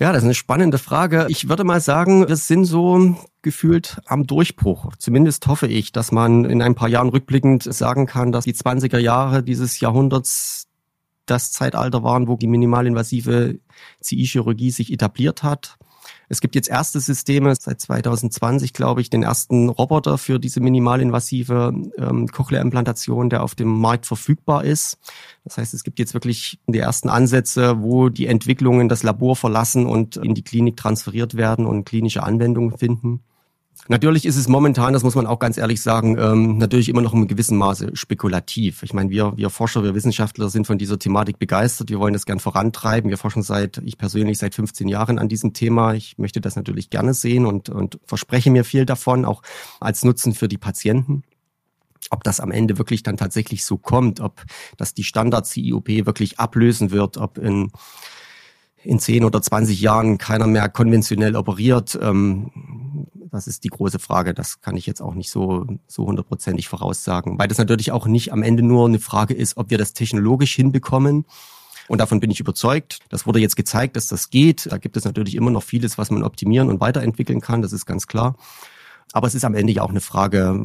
Ja, 0.00 0.12
das 0.12 0.22
ist 0.22 0.24
eine 0.24 0.34
spannende 0.34 0.78
Frage. 0.78 1.26
Ich 1.28 1.48
würde 1.48 1.62
mal 1.62 1.80
sagen, 1.80 2.26
wir 2.26 2.36
sind 2.36 2.64
so 2.64 3.16
gefühlt 3.42 4.00
am 4.06 4.26
Durchbruch. 4.26 4.96
Zumindest 4.96 5.46
hoffe 5.46 5.68
ich, 5.68 5.92
dass 5.92 6.10
man 6.10 6.44
in 6.44 6.62
ein 6.62 6.74
paar 6.74 6.88
Jahren 6.88 7.10
rückblickend 7.10 7.62
sagen 7.62 8.06
kann, 8.06 8.32
dass 8.32 8.44
die 8.44 8.54
20er 8.54 8.98
Jahre 8.98 9.44
dieses 9.44 9.78
Jahrhunderts 9.78 10.66
das 11.26 11.52
Zeitalter 11.52 12.02
waren, 12.02 12.26
wo 12.26 12.36
die 12.36 12.48
minimalinvasive 12.48 13.60
CI-Chirurgie 14.02 14.72
sich 14.72 14.92
etabliert 14.92 15.42
hat. 15.42 15.76
Es 16.28 16.40
gibt 16.40 16.54
jetzt 16.54 16.68
erste 16.68 17.00
Systeme, 17.00 17.54
seit 17.54 17.80
2020 17.80 18.72
glaube 18.72 19.00
ich, 19.00 19.10
den 19.10 19.22
ersten 19.22 19.68
Roboter 19.68 20.18
für 20.18 20.38
diese 20.38 20.60
minimalinvasive 20.60 21.72
ähm, 21.98 22.28
Cochlea-Implantation, 22.28 23.30
der 23.30 23.42
auf 23.42 23.54
dem 23.54 23.68
Markt 23.68 24.06
verfügbar 24.06 24.64
ist. 24.64 24.98
Das 25.44 25.58
heißt, 25.58 25.74
es 25.74 25.84
gibt 25.84 25.98
jetzt 25.98 26.14
wirklich 26.14 26.58
die 26.66 26.78
ersten 26.78 27.08
Ansätze, 27.08 27.82
wo 27.82 28.08
die 28.08 28.26
Entwicklungen 28.26 28.88
das 28.88 29.02
Labor 29.02 29.36
verlassen 29.36 29.86
und 29.86 30.16
in 30.16 30.34
die 30.34 30.44
Klinik 30.44 30.76
transferiert 30.76 31.36
werden 31.36 31.66
und 31.66 31.84
klinische 31.84 32.22
Anwendungen 32.22 32.76
finden. 32.76 33.20
Natürlich 33.88 34.24
ist 34.24 34.36
es 34.36 34.48
momentan, 34.48 34.94
das 34.94 35.02
muss 35.02 35.14
man 35.14 35.26
auch 35.26 35.38
ganz 35.38 35.58
ehrlich 35.58 35.82
sagen, 35.82 36.16
ähm, 36.18 36.56
natürlich 36.56 36.88
immer 36.88 37.02
noch 37.02 37.12
in 37.12 37.28
gewissem 37.28 37.58
Maße 37.58 37.90
spekulativ. 37.94 38.82
Ich 38.82 38.94
meine, 38.94 39.10
wir, 39.10 39.36
wir 39.36 39.50
Forscher, 39.50 39.84
wir 39.84 39.94
Wissenschaftler 39.94 40.48
sind 40.48 40.66
von 40.66 40.78
dieser 40.78 40.98
Thematik 40.98 41.38
begeistert. 41.38 41.90
Wir 41.90 42.00
wollen 42.00 42.14
das 42.14 42.24
gern 42.24 42.40
vorantreiben. 42.40 43.10
Wir 43.10 43.18
forschen 43.18 43.42
seit, 43.42 43.78
ich 43.84 43.98
persönlich 43.98 44.38
seit 44.38 44.54
15 44.54 44.88
Jahren 44.88 45.18
an 45.18 45.28
diesem 45.28 45.52
Thema. 45.52 45.92
Ich 45.92 46.16
möchte 46.16 46.40
das 46.40 46.56
natürlich 46.56 46.88
gerne 46.88 47.12
sehen 47.12 47.44
und, 47.44 47.68
und 47.68 47.98
verspreche 48.06 48.50
mir 48.50 48.64
viel 48.64 48.86
davon, 48.86 49.26
auch 49.26 49.42
als 49.80 50.02
Nutzen 50.02 50.32
für 50.32 50.48
die 50.48 50.58
Patienten. 50.58 51.22
Ob 52.10 52.24
das 52.24 52.40
am 52.40 52.50
Ende 52.50 52.78
wirklich 52.78 53.02
dann 53.02 53.18
tatsächlich 53.18 53.66
so 53.66 53.76
kommt, 53.76 54.20
ob 54.20 54.44
das 54.78 54.94
die 54.94 55.04
Standard-CIOP 55.04 55.88
wirklich 56.06 56.38
ablösen 56.38 56.90
wird, 56.90 57.18
ob 57.18 57.36
in 57.36 57.70
in 58.84 58.98
10 58.98 59.24
oder 59.24 59.40
20 59.40 59.80
Jahren 59.80 60.18
keiner 60.18 60.46
mehr 60.46 60.68
konventionell 60.68 61.36
operiert, 61.36 61.98
ähm, 62.00 62.50
das 63.34 63.48
ist 63.48 63.64
die 63.64 63.68
große 63.68 63.98
Frage. 63.98 64.32
Das 64.32 64.60
kann 64.60 64.76
ich 64.76 64.86
jetzt 64.86 65.02
auch 65.02 65.14
nicht 65.14 65.30
so, 65.30 65.66
so 65.86 66.06
hundertprozentig 66.06 66.68
voraussagen, 66.68 67.38
weil 67.38 67.48
das 67.48 67.58
natürlich 67.58 67.90
auch 67.92 68.06
nicht 68.06 68.32
am 68.32 68.42
Ende 68.42 68.62
nur 68.62 68.86
eine 68.86 69.00
Frage 69.00 69.34
ist, 69.34 69.56
ob 69.56 69.70
wir 69.70 69.78
das 69.78 69.92
technologisch 69.92 70.54
hinbekommen. 70.54 71.24
Und 71.88 72.00
davon 72.00 72.20
bin 72.20 72.30
ich 72.30 72.40
überzeugt. 72.40 73.00
Das 73.10 73.26
wurde 73.26 73.40
jetzt 73.40 73.56
gezeigt, 73.56 73.96
dass 73.96 74.06
das 74.06 74.30
geht. 74.30 74.70
Da 74.70 74.78
gibt 74.78 74.96
es 74.96 75.04
natürlich 75.04 75.34
immer 75.34 75.50
noch 75.50 75.62
vieles, 75.62 75.98
was 75.98 76.10
man 76.10 76.22
optimieren 76.22 76.70
und 76.70 76.80
weiterentwickeln 76.80 77.40
kann. 77.40 77.60
Das 77.60 77.72
ist 77.72 77.86
ganz 77.86 78.06
klar. 78.06 78.36
Aber 79.12 79.26
es 79.26 79.34
ist 79.34 79.44
am 79.44 79.54
Ende 79.54 79.72
ja 79.72 79.82
auch 79.82 79.90
eine 79.90 80.00
Frage, 80.00 80.58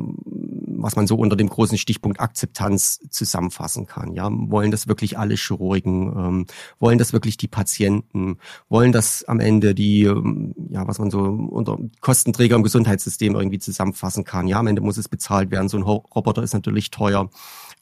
was 0.81 0.95
man 0.95 1.07
so 1.07 1.15
unter 1.15 1.35
dem 1.35 1.49
großen 1.49 1.77
Stichpunkt 1.77 2.19
Akzeptanz 2.19 2.99
zusammenfassen 3.09 3.85
kann. 3.85 4.13
Ja, 4.13 4.29
wollen 4.31 4.71
das 4.71 4.87
wirklich 4.87 5.17
alle 5.17 5.35
Chirurgen? 5.35 6.13
Ähm, 6.15 6.45
wollen 6.79 6.97
das 6.97 7.13
wirklich 7.13 7.37
die 7.37 7.47
Patienten? 7.47 8.37
Wollen 8.69 8.91
das 8.91 9.23
am 9.23 9.39
Ende 9.39 9.75
die, 9.75 10.03
ähm, 10.03 10.55
ja, 10.69 10.87
was 10.87 10.99
man 10.99 11.11
so 11.11 11.19
unter 11.19 11.77
Kostenträger 12.01 12.55
im 12.55 12.63
Gesundheitssystem 12.63 13.35
irgendwie 13.35 13.59
zusammenfassen 13.59 14.23
kann? 14.23 14.47
Ja, 14.47 14.59
am 14.59 14.67
Ende 14.67 14.81
muss 14.81 14.97
es 14.97 15.09
bezahlt 15.09 15.51
werden. 15.51 15.69
So 15.69 15.77
ein 15.77 15.83
Roboter 15.83 16.43
ist 16.43 16.53
natürlich 16.53 16.91
teuer 16.91 17.29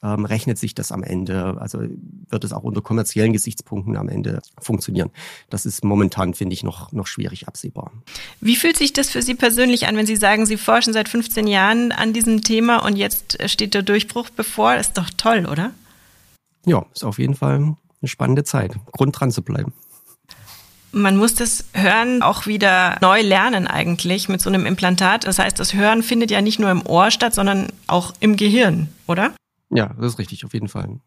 ähm, 0.02 0.24
rechnet 0.24 0.58
sich 0.58 0.74
das 0.74 0.92
am 0.92 1.02
Ende? 1.02 1.56
Also 1.58 1.80
wird 2.28 2.44
es 2.44 2.52
auch 2.52 2.62
unter 2.62 2.82
kommerziellen 2.82 3.32
Gesichtspunkten 3.32 3.96
am 3.96 4.08
Ende 4.08 4.40
funktionieren? 4.60 5.10
Das 5.50 5.66
ist 5.66 5.84
momentan, 5.84 6.34
finde 6.34 6.54
ich, 6.54 6.62
noch, 6.62 6.92
noch 6.92 7.06
schwierig 7.06 7.48
absehbar. 7.48 7.92
Wie 8.40 8.56
fühlt 8.56 8.76
sich 8.76 8.92
das 8.92 9.10
für 9.10 9.22
Sie 9.22 9.34
persönlich 9.34 9.86
an, 9.86 9.96
wenn 9.96 10.06
Sie 10.06 10.16
sagen, 10.16 10.46
Sie 10.46 10.56
forschen 10.56 10.92
seit 10.92 11.08
15 11.08 11.46
Jahren 11.46 11.92
an 11.92 12.12
diesem 12.12 12.42
Thema 12.42 12.84
und 12.84 12.96
jetzt 12.96 13.38
steht 13.48 13.74
der 13.74 13.82
Durchbruch 13.82 14.30
bevor? 14.30 14.76
Das 14.76 14.88
ist 14.88 14.98
doch 14.98 15.10
toll, 15.16 15.46
oder? 15.50 15.72
Ja, 16.64 16.84
ist 16.94 17.04
auf 17.04 17.18
jeden 17.18 17.34
Fall 17.34 17.54
eine 18.00 18.08
spannende 18.08 18.44
Zeit. 18.44 18.76
Grund 18.92 19.18
dran 19.18 19.30
zu 19.30 19.42
bleiben. 19.42 19.72
Man 20.90 21.16
muss 21.16 21.34
das 21.34 21.64
Hören 21.74 22.22
auch 22.22 22.46
wieder 22.46 22.96
neu 23.02 23.20
lernen 23.20 23.66
eigentlich 23.66 24.28
mit 24.28 24.40
so 24.40 24.48
einem 24.48 24.64
Implantat. 24.64 25.26
Das 25.26 25.38
heißt, 25.38 25.60
das 25.60 25.74
Hören 25.74 26.02
findet 26.02 26.30
ja 26.30 26.40
nicht 26.40 26.58
nur 26.58 26.70
im 26.70 26.86
Ohr 26.86 27.10
statt, 27.10 27.34
sondern 27.34 27.68
auch 27.86 28.14
im 28.20 28.36
Gehirn, 28.36 28.88
oder? 29.06 29.34
Ja, 29.70 29.94
das 29.94 30.12
ist 30.12 30.18
richtig, 30.18 30.44
auf 30.44 30.54
jeden 30.54 30.68
Fall. 30.68 31.00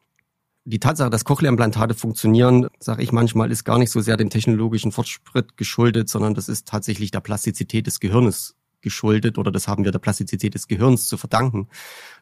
Die 0.63 0.79
Tatsache, 0.79 1.09
dass 1.09 1.25
Cochlea-Implantate 1.25 1.95
funktionieren, 1.95 2.67
sage 2.79 3.01
ich 3.01 3.11
manchmal, 3.11 3.51
ist 3.51 3.63
gar 3.63 3.79
nicht 3.79 3.89
so 3.89 3.99
sehr 3.99 4.15
dem 4.15 4.29
technologischen 4.29 4.91
Fortschritt 4.91 5.57
geschuldet, 5.57 6.07
sondern 6.07 6.35
das 6.35 6.49
ist 6.49 6.67
tatsächlich 6.67 7.09
der 7.09 7.19
Plastizität 7.19 7.87
des 7.87 7.99
Gehirnes 7.99 8.55
geschuldet 8.81 9.37
oder 9.37 9.51
das 9.51 9.67
haben 9.67 9.83
wir 9.83 9.91
der 9.91 9.99
Plastizität 9.99 10.53
des 10.53 10.67
Gehirns 10.67 11.07
zu 11.07 11.17
verdanken, 11.17 11.67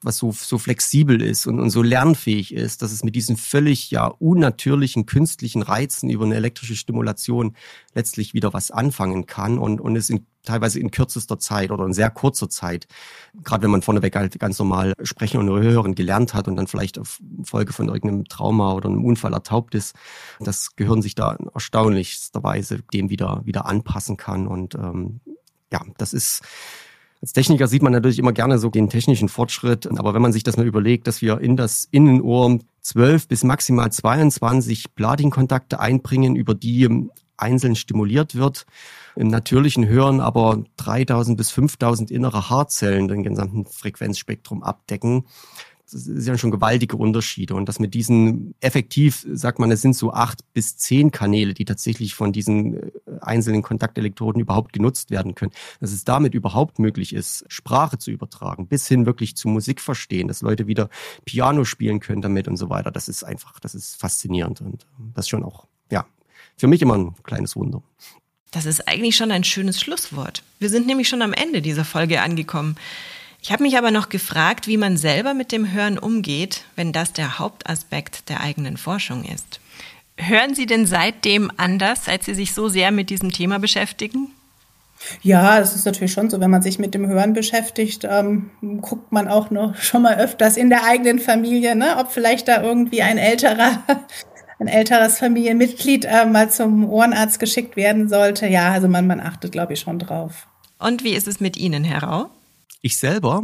was 0.02 0.18
so, 0.18 0.32
so 0.32 0.58
flexibel 0.58 1.22
ist 1.22 1.48
und, 1.48 1.60
und 1.60 1.70
so 1.70 1.82
lernfähig 1.82 2.54
ist, 2.54 2.82
dass 2.82 2.92
es 2.92 3.04
mit 3.04 3.16
diesen 3.16 3.38
völlig 3.38 3.92
ja 3.92 4.06
unnatürlichen 4.06 5.06
künstlichen 5.06 5.62
Reizen 5.62 6.10
über 6.10 6.26
eine 6.26 6.36
elektrische 6.36 6.76
Stimulation 6.76 7.56
letztlich 7.94 8.34
wieder 8.34 8.54
was 8.54 8.72
anfangen 8.72 9.26
kann 9.26 9.58
und, 9.58 9.82
und 9.82 9.96
es 9.96 10.10
in, 10.10 10.26
teilweise 10.44 10.80
in 10.80 10.92
kürzester 10.92 11.40
Zeit 11.40 11.72
oder 11.72 11.86
in 11.86 11.94
sehr 11.94 12.10
kurzer 12.10 12.50
Zeit, 12.50 12.88
gerade 13.44 13.64
wenn 13.64 13.72
man 13.72 13.82
vorneweg 13.82 14.16
halt 14.16 14.40
ganz 14.40 14.58
normal 14.60 14.94
sprechen 15.04 15.40
und 15.40 15.50
hören 15.62 15.96
gelernt 15.96 16.34
hat 16.34 16.48
und 16.48 16.56
dann 16.56 16.68
vielleicht 16.68 16.98
auf 16.98 17.20
Folge 17.44 17.74
von 17.74 17.88
irgendeinem 17.88 18.26
Trauma 18.26 18.74
oder 18.74 18.90
einem 18.90 19.06
Unfall 19.06 19.34
ertaubt 19.34 19.76
ist, 19.76 19.96
das 20.40 20.76
Gehirn 20.76 21.02
sich 21.02 21.16
da 21.16 21.38
erstaunlichsterweise 21.54 22.82
dem 22.94 23.10
wieder, 23.10 23.42
wieder 23.44 23.66
anpassen 23.66 24.18
kann. 24.18 24.48
Und 24.48 24.76
ähm, 24.76 25.20
ja, 25.72 25.82
das 25.98 26.14
ist 26.14 26.42
als 27.22 27.34
Techniker 27.34 27.68
sieht 27.68 27.82
man 27.82 27.92
natürlich 27.92 28.18
immer 28.18 28.32
gerne 28.32 28.60
so 28.60 28.70
den 28.70 28.90
technischen 28.90 29.28
Fortschritt, 29.28 29.88
aber 29.88 30.14
wenn 30.14 30.22
man 30.22 30.32
sich 30.32 30.44
das 30.44 30.56
mal 30.56 30.66
überlegt, 30.66 31.06
dass 31.06 31.22
wir 31.22 31.40
in 31.42 31.58
das 31.58 31.86
Innenohr 31.92 32.60
12 32.82 33.28
bis 33.28 33.44
maximal 33.44 33.92
22 33.92 34.96
Platinkontakte 34.96 35.82
einbringen, 35.82 36.38
über 36.38 36.56
die 36.56 36.88
einzeln 37.42 37.76
stimuliert 37.76 38.36
wird, 38.36 38.66
im 39.16 39.28
natürlichen 39.28 39.88
Hören 39.88 40.20
aber 40.22 40.64
3000 40.78 41.38
bis 41.38 41.52
5000 41.52 42.12
innere 42.12 42.50
Haarzellen 42.50 43.08
den 43.08 43.24
gesamten 43.24 43.66
Frequenzspektrum 43.66 44.64
abdecken, 44.64 45.26
das 45.92 46.04
sind 46.04 46.40
schon 46.40 46.52
gewaltige 46.52 46.98
Unterschiede. 46.98 47.56
Und 47.56 47.68
das 47.68 47.80
mit 47.80 47.94
diesen 47.94 48.54
effektiv, 48.60 49.26
sagt 49.32 49.60
man, 49.60 49.72
es 49.72 49.82
sind 49.82 49.96
so 49.96 50.14
acht 50.14 50.42
bis 50.54 50.78
zehn 50.78 51.12
Kanäle, 51.12 51.54
die 51.54 51.66
tatsächlich 51.66 52.16
von 52.16 52.32
diesen 52.32 52.76
äh, 52.76 52.92
einzelnen 53.22 53.62
Kontaktelektroden 53.62 54.42
überhaupt 54.42 54.74
genutzt 54.74 55.12
werden 55.12 55.36
können. 55.36 55.52
Dass 55.80 55.92
es 55.92 56.04
damit 56.04 56.34
überhaupt 56.34 56.80
möglich 56.80 57.14
ist, 57.14 57.46
Sprache 57.48 57.98
zu 57.98 58.12
übertragen, 58.12 58.68
bis 58.68 58.88
hin 58.88 59.06
wirklich 59.06 59.36
zu 59.36 59.48
Musik 59.48 59.82
verstehen, 59.82 60.28
dass 60.28 60.42
Leute 60.42 60.68
wieder 60.68 60.90
Piano 61.26 61.64
spielen 61.64 62.00
können 62.00 62.22
damit 62.22 62.48
und 62.48 62.58
so 62.58 62.70
weiter. 62.70 62.92
Das 62.92 63.08
ist 63.08 63.24
einfach, 63.24 63.60
das 63.60 63.76
ist 63.76 64.00
faszinierend 64.00 64.62
und 64.62 64.86
das 65.14 65.26
ist 65.26 65.30
schon 65.30 65.44
auch, 65.44 65.68
für 66.60 66.68
mich 66.68 66.82
immer 66.82 66.98
ein 66.98 67.16
kleines 67.24 67.56
Wunder. 67.56 67.82
Das 68.52 68.66
ist 68.66 68.88
eigentlich 68.88 69.16
schon 69.16 69.32
ein 69.32 69.44
schönes 69.44 69.80
Schlusswort. 69.80 70.44
Wir 70.60 70.70
sind 70.70 70.88
nämlich 70.88 71.08
schon 71.08 71.22
am 71.22 71.34
Ende 71.34 71.62
dieser 71.62 71.86
Folge 71.86 72.22
angekommen. 72.22 72.76
Ich 73.42 73.52
habe 73.52 73.64
mich 73.64 73.78
aber 73.78 73.92
noch 73.92 74.10
gefragt, 74.10 74.68
wie 74.68 74.78
man 74.78 74.98
selber 74.98 75.34
mit 75.34 75.52
dem 75.52 75.72
Hören 75.72 75.98
umgeht, 75.98 76.66
wenn 76.76 76.92
das 76.92 77.14
der 77.14 77.40
Hauptaspekt 77.40 78.28
der 78.28 78.42
eigenen 78.42 78.76
Forschung 78.76 79.24
ist. 79.24 79.62
Hören 80.18 80.54
Sie 80.54 80.66
denn 80.66 80.86
seitdem 80.86 81.50
anders, 81.56 82.06
seit 82.06 82.24
Sie 82.24 82.34
sich 82.34 82.54
so 82.54 82.68
sehr 82.68 82.92
mit 82.92 83.10
diesem 83.10 83.32
Thema 83.32 83.60
beschäftigen? 83.60 84.34
Ja, 85.22 85.60
es 85.60 85.76
ist 85.76 85.86
natürlich 85.86 86.12
schon 86.12 86.30
so, 86.30 86.42
wenn 86.42 86.50
man 86.50 86.62
sich 86.62 86.78
mit 86.78 86.94
dem 86.94 87.08
Hören 87.08 87.34
beschäftigt, 87.34 88.06
ähm, 88.10 88.52
guckt 88.82 89.14
man 89.14 89.30
auch 89.30 89.50
noch 89.50 89.76
schon 89.78 90.02
mal 90.02 90.18
öfters 90.18 90.58
in 90.58 90.70
der 90.70 90.84
eigenen 90.84 91.20
Familie, 91.20 91.76
ne, 91.76 91.96
ob 91.98 92.12
vielleicht 92.12 92.50
da 92.50 92.62
irgendwie 92.62 93.02
ein 93.02 93.18
älterer, 93.18 93.84
ein 94.60 94.68
älteres 94.68 95.18
Familienmitglied 95.18 96.06
äh, 96.06 96.26
mal 96.26 96.52
zum 96.52 96.88
Ohrenarzt 96.88 97.40
geschickt 97.40 97.76
werden 97.76 98.10
sollte. 98.10 98.48
Ja, 98.48 98.72
also 98.72 98.88
man, 98.88 99.08
man 99.08 99.20
achtet, 99.20 99.52
glaube 99.52 99.74
ich, 99.74 99.80
schon 99.80 100.00
drauf. 100.00 100.48
Und 100.78 101.04
wie 101.04 101.14
ist 101.14 101.28
es 101.28 101.40
mit 101.40 101.58
Ihnen, 101.58 101.84
Herr 101.84 102.04
Rau? 102.04 102.30
Ich 102.82 102.98
selber, 102.98 103.42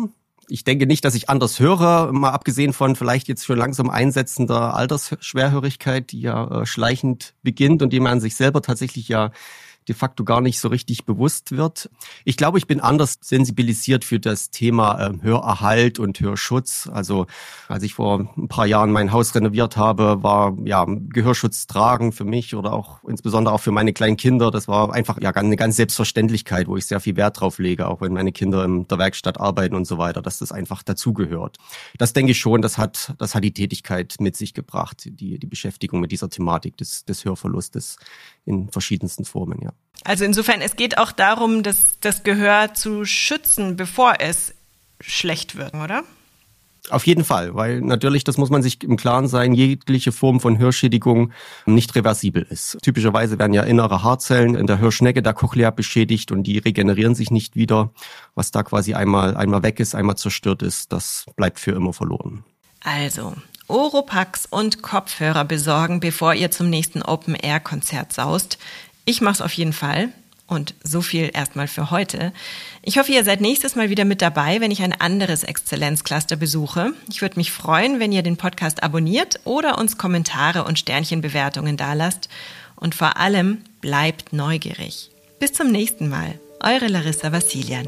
ich 0.48 0.64
denke 0.64 0.86
nicht, 0.86 1.04
dass 1.06 1.16
ich 1.16 1.30
anders 1.30 1.60
höre, 1.60 2.12
mal 2.12 2.32
abgesehen 2.32 2.74
von 2.74 2.96
vielleicht 2.96 3.28
jetzt 3.28 3.46
schon 3.46 3.58
langsam 3.58 3.90
einsetzender 3.90 4.76
Altersschwerhörigkeit, 4.76 6.12
die 6.12 6.22
ja 6.22 6.62
äh, 6.62 6.66
schleichend 6.66 7.34
beginnt 7.44 7.82
und 7.82 7.92
die 7.92 8.00
man 8.00 8.20
sich 8.20 8.36
selber 8.36 8.62
tatsächlich 8.62 9.08
ja 9.08 9.32
de 9.88 9.96
facto 9.96 10.24
gar 10.24 10.42
nicht 10.42 10.60
so 10.60 10.68
richtig 10.68 11.06
bewusst 11.06 11.52
wird. 11.52 11.90
Ich 12.24 12.38
glaube, 12.38 12.58
ich 12.58 12.68
bin 12.68 12.80
anders 12.80 13.18
sensibilisiert 13.22 14.04
für 14.04 14.20
das 14.20 14.50
Thema 14.50 15.00
äh, 15.00 15.14
Hörerhalt 15.22 16.00
und 16.00 16.20
Hörschutz. 16.20 16.90
Also 16.92 17.28
als 17.68 17.84
ich 17.84 17.94
vor 17.94 18.28
ein 18.38 18.48
paar 18.48 18.66
Jahren 18.66 18.92
mein 18.92 19.12
Haus 19.12 19.36
renoviert 19.36 19.78
habe, 19.78 20.24
war 20.24 20.58
ja 20.66 20.86
Gehörschutz 20.88 21.68
tragen 21.68 22.12
für 22.12 22.26
mich 22.26 22.56
oder 22.56 22.74
auch 22.74 23.04
insbesondere 23.04 23.54
auch 23.54 23.62
für 23.62 23.72
meine 23.72 23.94
kleinen 23.94 24.18
Kinder. 24.18 24.52
Das 24.52 24.68
war 24.68 24.94
einfach 24.94 25.22
ja 25.22 25.32
eine 25.32 25.56
ganz 25.56 25.76
Selbstverständlichkeit, 25.76 26.68
wo 26.68 26.78
ich 26.78 26.86
sehr 26.86 27.00
viel 27.00 27.16
Wert 27.16 27.40
drauf 27.40 27.60
lege, 27.60 27.88
auch 27.88 28.02
wenn 28.02 28.14
meine 28.14 28.32
Kinder 28.32 28.64
in 28.66 28.88
der 28.88 28.98
Werkstatt 28.98 29.40
arbeiten 29.40 29.76
und 29.76 29.86
so 29.86 29.98
weiter, 29.98 30.22
dass 30.22 30.40
das 30.40 30.52
einfach 30.52 30.84
dazugehört. 30.84 31.58
Das 31.98 32.14
denke 32.14 32.32
ich 32.32 32.40
schon, 32.40 32.62
das 32.62 32.78
hat, 32.78 33.14
das 33.18 33.36
hat 33.36 33.44
die 33.44 33.54
Tätigkeit 33.54 34.16
mit 34.20 34.36
sich 34.36 34.54
gebracht, 34.54 35.04
die, 35.06 35.40
die 35.40 35.48
Beschäftigung 35.48 36.00
mit 36.00 36.12
dieser 36.12 36.30
Thematik 36.30 36.78
des, 36.78 37.06
des 37.06 37.26
Hörverlustes 37.26 37.98
in 38.46 38.70
verschiedensten 38.70 39.26
Formen, 39.26 39.60
ja. 39.62 39.72
Also 40.04 40.24
insofern, 40.24 40.62
es 40.62 40.76
geht 40.76 40.98
auch 40.98 41.12
darum, 41.12 41.64
das, 41.64 42.00
das 42.00 42.24
Gehör 42.24 42.74
zu 42.74 43.06
schützen, 43.06 43.76
bevor 43.76 44.16
es 44.20 44.54
schlecht 45.02 45.56
wird, 45.56 45.74
oder? 45.74 46.04
Auf 46.92 47.08
jeden 47.08 47.24
Fall, 47.24 47.56
weil 47.56 47.82
natürlich, 47.82 48.24
das 48.24 48.38
muss 48.38 48.52
man 48.52 48.62
sich 48.62 48.84
im 48.84 48.96
Klaren 48.96 49.28
sein, 49.28 49.54
jegliche 49.54 50.12
Form 50.12 50.40
von 50.40 50.60
Hörschädigung 50.60 51.32
nicht 51.66 51.96
reversibel 51.96 52.46
ist. 52.48 52.78
Typischerweise 52.84 53.40
werden 53.40 53.54
ja 53.54 53.64
innere 53.64 54.04
Haarzellen 54.04 54.54
in 54.54 54.68
der 54.68 54.78
Hörschnecke 54.78 55.24
der 55.24 55.34
Cochlea 55.34 55.72
beschädigt 55.72 56.32
und 56.32 56.44
die 56.44 56.60
regenerieren 56.60 57.16
sich 57.16 57.32
nicht 57.32 57.56
wieder. 57.56 57.90
Was 58.36 58.52
da 58.52 58.62
quasi 58.62 58.94
einmal, 58.94 59.36
einmal 59.36 59.64
weg 59.64 59.80
ist, 59.80 59.96
einmal 59.96 60.16
zerstört 60.16 60.62
ist, 60.62 60.92
das 60.92 61.26
bleibt 61.36 61.60
für 61.60 61.72
immer 61.72 61.92
verloren. 61.92 62.44
Also, 62.84 63.34
Oropax 63.68 64.46
und 64.46 64.82
Kopfhörer 64.82 65.46
besorgen, 65.46 66.00
bevor 66.00 66.34
ihr 66.34 66.52
zum 66.52 66.70
nächsten 66.70 67.02
Open-Air-Konzert 67.02 68.14
saust. 68.14 68.58
Ich 69.06 69.22
mache 69.22 69.36
es 69.36 69.42
auf 69.42 69.54
jeden 69.54 69.74
Fall. 69.74 70.10
Und 70.48 70.76
so 70.84 71.02
viel 71.02 71.32
erstmal 71.34 71.68
für 71.68 71.90
heute. 71.90 72.32
Ich 72.84 73.00
hoffe, 73.00 73.12
ihr 73.12 73.24
seid 73.24 73.42
nächstes 73.42 73.76
Mal 73.76 73.90
wieder 73.90 74.06
mit 74.06 74.22
dabei, 74.22 74.62
wenn 74.62 74.70
ich 74.70 74.84
ein 74.84 74.94
anderes 74.94 75.44
Exzellenzcluster 75.44 76.36
besuche. 76.36 76.94
Ich 77.10 77.24
würde 77.24 77.38
mich 77.38 77.52
freuen, 77.52 78.00
wenn 78.00 78.12
ihr 78.12 78.22
den 78.22 78.38
Podcast 78.38 78.84
abonniert 78.84 79.40
oder 79.44 79.80
uns 79.80 79.98
Kommentare 79.98 80.64
und 80.64 80.78
Sternchenbewertungen 80.78 81.78
dalasst. 81.78 82.30
Und 82.76 82.94
vor 82.94 83.18
allem 83.18 83.64
bleibt 83.82 84.34
neugierig. 84.34 85.10
Bis 85.40 85.54
zum 85.54 85.72
nächsten 85.72 86.10
Mal. 86.10 86.40
Eure 86.62 86.88
Larissa 86.88 87.32
Vassilian. 87.32 87.88